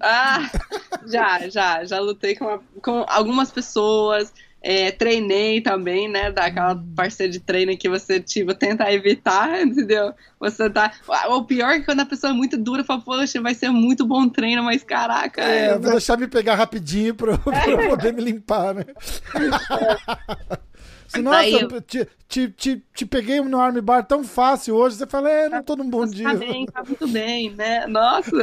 [0.01, 0.49] Ah,
[1.05, 6.31] já, já, já lutei com, com algumas pessoas, é, treinei também, né?
[6.31, 6.93] Daquela hum.
[6.95, 10.13] parceira de treino que você tipo, tenta evitar, entendeu?
[10.39, 10.91] Você tá.
[11.29, 14.05] O pior é que quando a pessoa é muito dura, fala, poxa, vai ser muito
[14.05, 15.41] bom treino, mas caraca.
[15.41, 18.85] É, é vou deixar me pegar rapidinho pra, pra eu poder me limpar, né?
[21.07, 21.81] Se, nossa, eu...
[21.81, 25.75] te, te, te, te, peguei no armbar tão fácil hoje, você fala, é, não tô
[25.75, 26.27] num bom tá dia.
[26.27, 27.87] Tá bem, tá muito bem, né?
[27.87, 28.31] Nossa.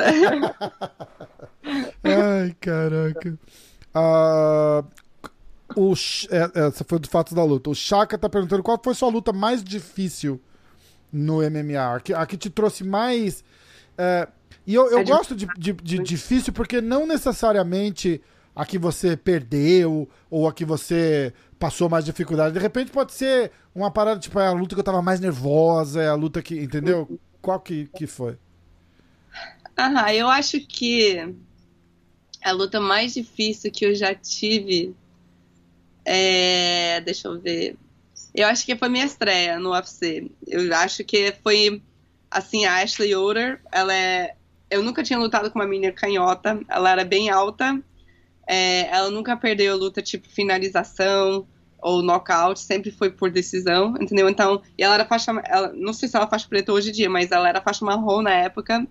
[2.03, 3.39] Ai, caraca.
[3.95, 4.85] Uh,
[5.77, 5.93] o,
[6.31, 7.71] é, essa foi do fato da luta.
[7.71, 10.41] O Chaka tá perguntando qual foi sua luta mais difícil
[11.13, 11.97] no MMA.
[11.97, 13.45] A que, a que te trouxe mais.
[13.99, 14.27] É,
[14.67, 18.23] e eu, eu é gosto de, de, de difícil porque não necessariamente
[18.55, 21.33] a que você perdeu ou a que você
[21.65, 22.53] passou mais dificuldade.
[22.53, 26.03] De repente pode ser uma parada, tipo, é a luta que eu tava mais nervosa,
[26.03, 26.55] é a luta que.
[26.63, 27.19] Entendeu?
[27.41, 28.37] Qual que, que foi?
[29.79, 31.35] Aham, eu acho que
[32.45, 34.95] a luta mais difícil que eu já tive
[36.05, 37.01] é.
[37.01, 37.79] Deixa eu ver.
[38.35, 40.31] Eu acho que foi minha estreia no UFC.
[40.47, 41.81] Eu acho que foi.
[42.31, 44.35] Assim, a Ashley Yoder, ela é.
[44.69, 46.61] Eu nunca tinha lutado com uma menina canhota.
[46.69, 47.83] Ela era bem alta
[48.47, 51.47] é, ela nunca perdeu luta tipo finalização
[51.85, 54.27] ou knockout, sempre foi por decisão, entendeu?
[54.27, 56.93] Então, e ela era faixa, ela, não sei se ela é faixa preta hoje em
[56.93, 58.87] dia, mas ela era faixa marrom na época.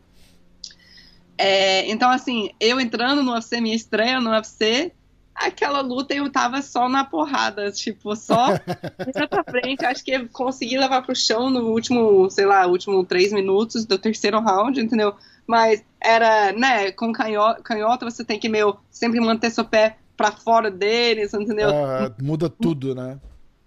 [1.36, 4.92] É, então, assim, eu entrando no UFC, minha estreia no UFC,
[5.34, 8.50] aquela luta eu tava só na porrada, tipo, só
[9.28, 9.84] pra frente.
[9.84, 14.40] Acho que consegui levar pro chão no último, sei lá, último três minutos do terceiro
[14.40, 15.16] round, entendeu?
[15.48, 20.32] mas era, né, com canhota, canhota você tem que meio sempre manter seu pé para
[20.32, 21.70] fora deles, entendeu?
[21.70, 23.20] Ah, muda tudo, né?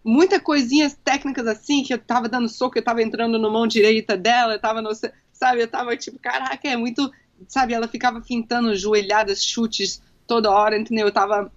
[0.03, 4.17] Muitas coisinhas técnicas assim, que eu tava dando soco, eu tava entrando na mão direita
[4.17, 4.91] dela, eu tava no,
[5.33, 7.13] sabe, eu tava tipo, caraca, é muito,
[7.47, 11.07] sabe, ela ficava pintando joelhadas, chutes toda hora, entendeu?
[11.07, 11.53] Eu tava,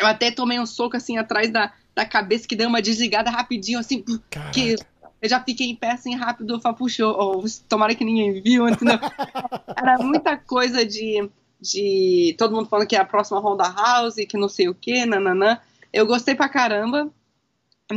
[0.00, 3.80] eu até tomei um soco assim atrás da, da cabeça que deu uma desligada rapidinho,
[3.80, 4.52] assim, Caraca.
[4.52, 4.76] que
[5.20, 8.66] eu já fiquei em pé assim rápido, eu falei, puxa, oh, tomara que ninguém viu,
[8.66, 8.98] entendeu?
[9.76, 11.28] Era muita coisa de,
[11.62, 15.06] de todo mundo falando que é a próxima Ronda House, que não sei o que,
[15.06, 15.58] nananã.
[15.92, 17.08] Eu gostei pra caramba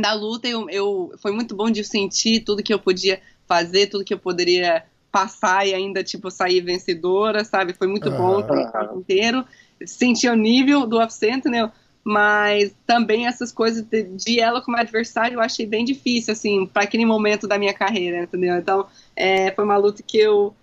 [0.00, 4.04] da luta, eu, eu, foi muito bom de sentir tudo que eu podia fazer, tudo
[4.04, 7.72] que eu poderia passar e ainda, tipo, sair vencedora, sabe?
[7.72, 8.16] Foi muito uhum.
[8.16, 9.44] bom o inteiro.
[9.84, 11.70] Senti o nível do UFC, entendeu?
[12.04, 16.84] Mas também essas coisas de, de, ela como adversário eu achei bem difícil, assim, para
[16.84, 18.56] aquele momento da minha carreira, entendeu?
[18.56, 18.86] Então,
[19.16, 20.54] é, foi uma luta que eu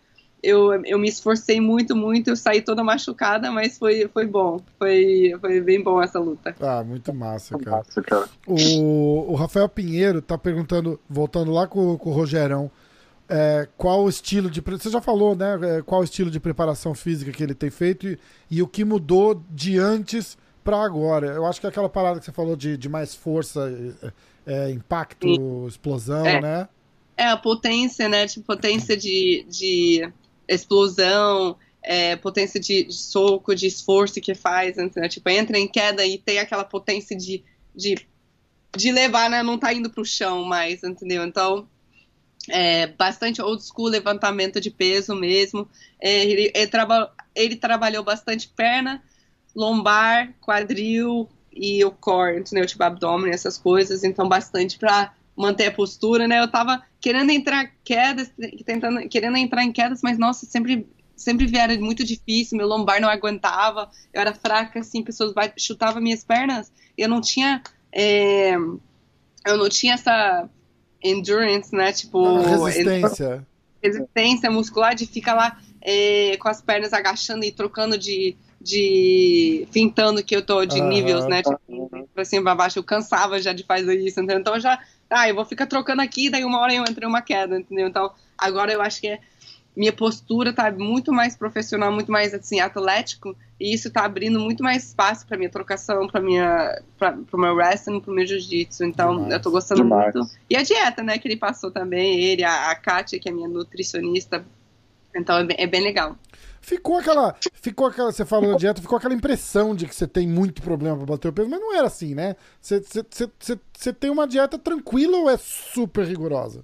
[0.43, 4.59] eu, eu me esforcei muito, muito, eu saí toda machucada, mas foi, foi bom.
[4.77, 6.53] Foi, foi bem bom essa luta.
[6.59, 7.77] Ah, muito massa, cara.
[7.77, 8.27] Massa, cara.
[8.45, 12.69] O, o Rafael Pinheiro tá perguntando, voltando lá com, com o Rogerão,
[13.29, 14.59] é, qual o estilo de.
[14.59, 15.77] Você já falou, né?
[15.77, 18.19] É, qual o estilo de preparação física que ele tem feito e,
[18.51, 21.27] e o que mudou de antes para agora.
[21.27, 23.71] Eu acho que é aquela parada que você falou de, de mais força,
[24.45, 25.67] é, é impacto, Sim.
[25.67, 26.41] explosão, é.
[26.41, 26.69] né?
[27.15, 28.27] É, a potência, né?
[28.27, 30.11] Tipo, potência de, de
[30.47, 35.07] explosão, é, potência de, de, soco, de esforço que faz, né?
[35.07, 37.43] tipo, entra em queda e tem aquela potência de,
[37.75, 37.95] de,
[38.75, 39.43] de levar, né?
[39.43, 41.23] Não tá indo pro chão mais, entendeu?
[41.25, 41.67] Então,
[42.49, 45.67] é, bastante old school levantamento de peso mesmo.
[45.99, 49.03] É, ele, ele, traba, ele, trabalhou bastante perna,
[49.55, 52.65] lombar, quadril e o core, entendeu?
[52.65, 54.03] Tipo, abdômen, essas coisas.
[54.03, 56.39] Então, bastante para manter a postura, né?
[56.39, 58.31] Eu tava querendo entrar quedas,
[58.65, 60.87] tentando, querendo entrar em quedas, mas nossa, sempre
[61.17, 66.23] sempre vieram muito difícil, meu lombar não aguentava, eu era fraca, assim, pessoas chutavam minhas
[66.23, 70.49] pernas, eu não tinha é, eu não tinha essa
[71.03, 72.37] endurance, né, tipo...
[72.37, 73.45] Resistência.
[73.83, 80.23] Resistência muscular de ficar lá é, com as pernas agachando e trocando de, de fintando
[80.23, 80.87] que eu tô de uhum.
[80.87, 84.39] níveis, né, tipo, pra cima pra baixo, eu cansava já de fazer isso, entendeu?
[84.39, 84.79] então já
[85.13, 87.87] ah, eu vou ficar trocando aqui, daí uma hora eu entro em uma queda, entendeu?
[87.87, 89.19] Então, agora eu acho que é,
[89.75, 94.63] minha postura tá muito mais profissional, muito mais assim atlético, e isso tá abrindo muito
[94.63, 98.83] mais espaço para minha trocação, para minha para o meu wrestling, para o meu jiu-jitsu.
[98.83, 99.33] Então, Demais.
[99.33, 100.13] eu tô gostando Demais.
[100.13, 100.29] muito.
[100.49, 103.47] E a dieta, né, que ele passou também, ele, a, a Kátia, que é minha
[103.47, 104.45] nutricionista.
[105.15, 106.17] Então, é bem, é bem legal.
[106.63, 107.35] Ficou aquela.
[107.55, 108.09] Ficou aquela.
[108.09, 111.27] Você falou da dieta, ficou aquela impressão de que você tem muito problema pra bater
[111.27, 112.37] o peso, mas não era assim, né?
[112.61, 113.03] Você, você,
[113.37, 116.63] você, você tem uma dieta tranquila ou é super rigorosa?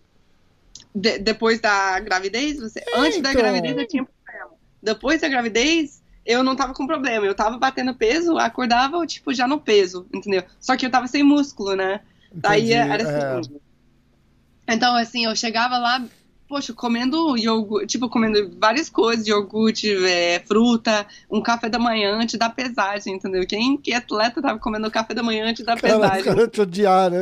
[0.96, 2.62] De, depois da gravidez?
[2.62, 3.34] Você, é, antes então...
[3.34, 4.52] da gravidez eu tinha problema.
[4.82, 7.26] Depois da gravidez, eu não tava com problema.
[7.26, 10.44] Eu tava batendo peso, acordava, tipo, já no peso, entendeu?
[10.62, 12.00] Só que eu tava sem músculo, né?
[12.28, 13.60] Entendi, Daí era assim.
[14.66, 14.74] É...
[14.74, 16.06] Então, assim, eu chegava lá
[16.50, 22.40] poxa, comendo iogurte, tipo, comendo várias coisas, iogurte, é, fruta, um café da manhã antes
[22.40, 23.46] da pesagem, entendeu?
[23.46, 26.24] Quem que é atleta tava comendo café da manhã antes da pesagem?
[26.24, 27.20] Cara, te odiar, né?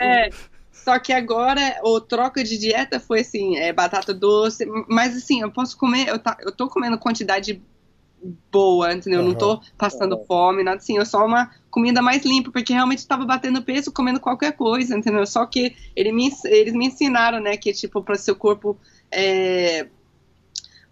[0.00, 0.30] É.
[0.72, 5.50] Só que agora o troca de dieta foi assim, é, batata doce, mas assim, eu
[5.50, 7.60] posso comer, eu, tá, eu tô comendo quantidade
[8.50, 9.20] boa, entendeu?
[9.20, 9.28] Uhum.
[9.28, 10.24] Não tô passando uhum.
[10.24, 14.20] fome, nada assim, eu só uma comida mais limpa, porque realmente estava batendo peso comendo
[14.20, 15.24] qualquer coisa, entendeu?
[15.26, 18.76] Só que ele me, eles me ensinaram, né, que tipo, para seu corpo,
[19.10, 19.86] é,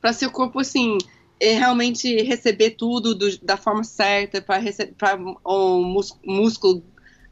[0.01, 0.97] para seu corpo, assim,
[1.41, 5.83] é realmente receber tudo do, da forma certa, para o
[6.25, 6.83] músculo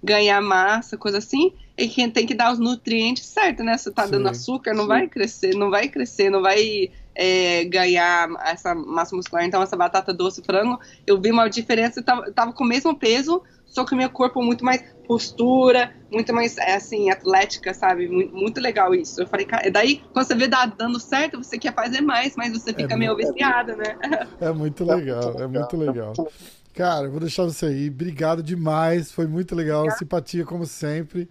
[0.03, 3.77] ganhar massa, coisa assim, e quem tem que dar os nutrientes certos, né?
[3.77, 4.89] Se tá sim, dando açúcar, não sim.
[4.89, 9.45] vai crescer, não vai crescer, não vai é, ganhar essa massa muscular.
[9.45, 12.97] Então, essa batata doce frango, eu vi uma diferença, eu tava, tava com o mesmo
[12.97, 18.09] peso, só que o meu corpo muito mais postura, muito mais, é, assim, atlética, sabe?
[18.09, 19.21] Muito, muito, legal isso.
[19.21, 22.73] Eu falei, cara, daí, quando você vê dando certo, você quer fazer mais, mas você
[22.73, 23.97] fica é meio viciada, né?
[24.41, 26.13] É muito legal, é muito legal.
[26.75, 27.89] Cara, vou deixar você aí.
[27.89, 31.29] Obrigado demais, foi muito legal, simpatia como sempre.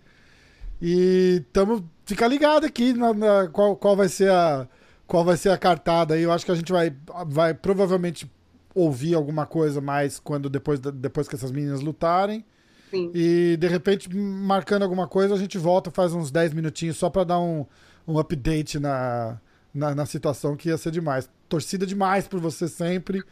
[0.81, 4.67] E tamo, fica ligado aqui na, na qual, qual vai ser a
[5.07, 6.23] qual vai ser a cartada aí.
[6.23, 6.95] Eu acho que a gente vai,
[7.27, 8.29] vai provavelmente
[8.73, 12.45] ouvir alguma coisa mais quando depois, depois que essas meninas lutarem.
[12.91, 13.11] Sim.
[13.13, 17.23] E de repente, marcando alguma coisa, a gente volta, faz uns 10 minutinhos só para
[17.23, 17.65] dar um,
[18.07, 19.39] um update na,
[19.73, 21.29] na, na, situação que ia ser demais.
[21.49, 23.23] Torcida demais por você sempre.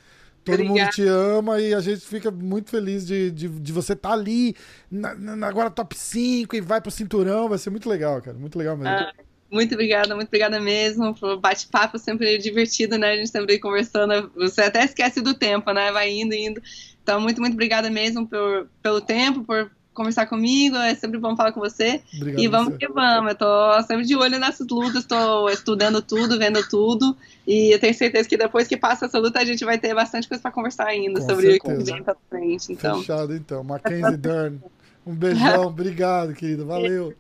[0.44, 0.80] Todo Obrigada.
[0.80, 4.16] mundo te ama e a gente fica muito feliz de, de, de você estar tá
[4.16, 4.54] ali,
[4.92, 7.48] na, na, agora top 5 e vai pro cinturão.
[7.48, 8.38] Vai ser muito legal, cara.
[8.38, 8.90] Muito legal mesmo.
[8.90, 9.14] Ah.
[9.54, 11.16] Muito obrigada, muito obrigada mesmo.
[11.22, 13.12] O bate-papo sempre divertido, né?
[13.12, 14.32] A gente sempre conversando.
[14.36, 15.92] Você até esquece do tempo, né?
[15.92, 16.60] Vai indo, indo.
[17.04, 20.76] Então, muito, muito obrigada mesmo por, pelo tempo, por conversar comigo.
[20.76, 22.02] É sempre bom falar com você.
[22.16, 22.80] Obrigado e vamos você.
[22.80, 23.30] que vamos.
[23.30, 27.16] Eu tô sempre de olho nessas lutas, estou estudando tudo, vendo tudo.
[27.46, 30.28] E eu tenho certeza que depois que passa essa luta, a gente vai ter bastante
[30.28, 31.76] coisa para conversar ainda com sobre certeza.
[31.76, 32.74] o que vem pra frente.
[32.74, 33.02] Então.
[33.02, 33.64] Fechado, então.
[33.64, 34.60] Mackenzie Dern.
[35.06, 35.68] Um beijão.
[35.70, 36.66] obrigado, querida.
[36.66, 37.14] Valeu.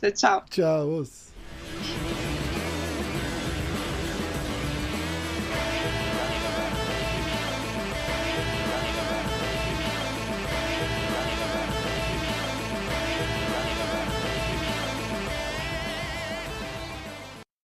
[0.00, 0.44] Tchau, tchau.
[0.48, 1.27] Tchau.
[1.80, 2.27] Thank you.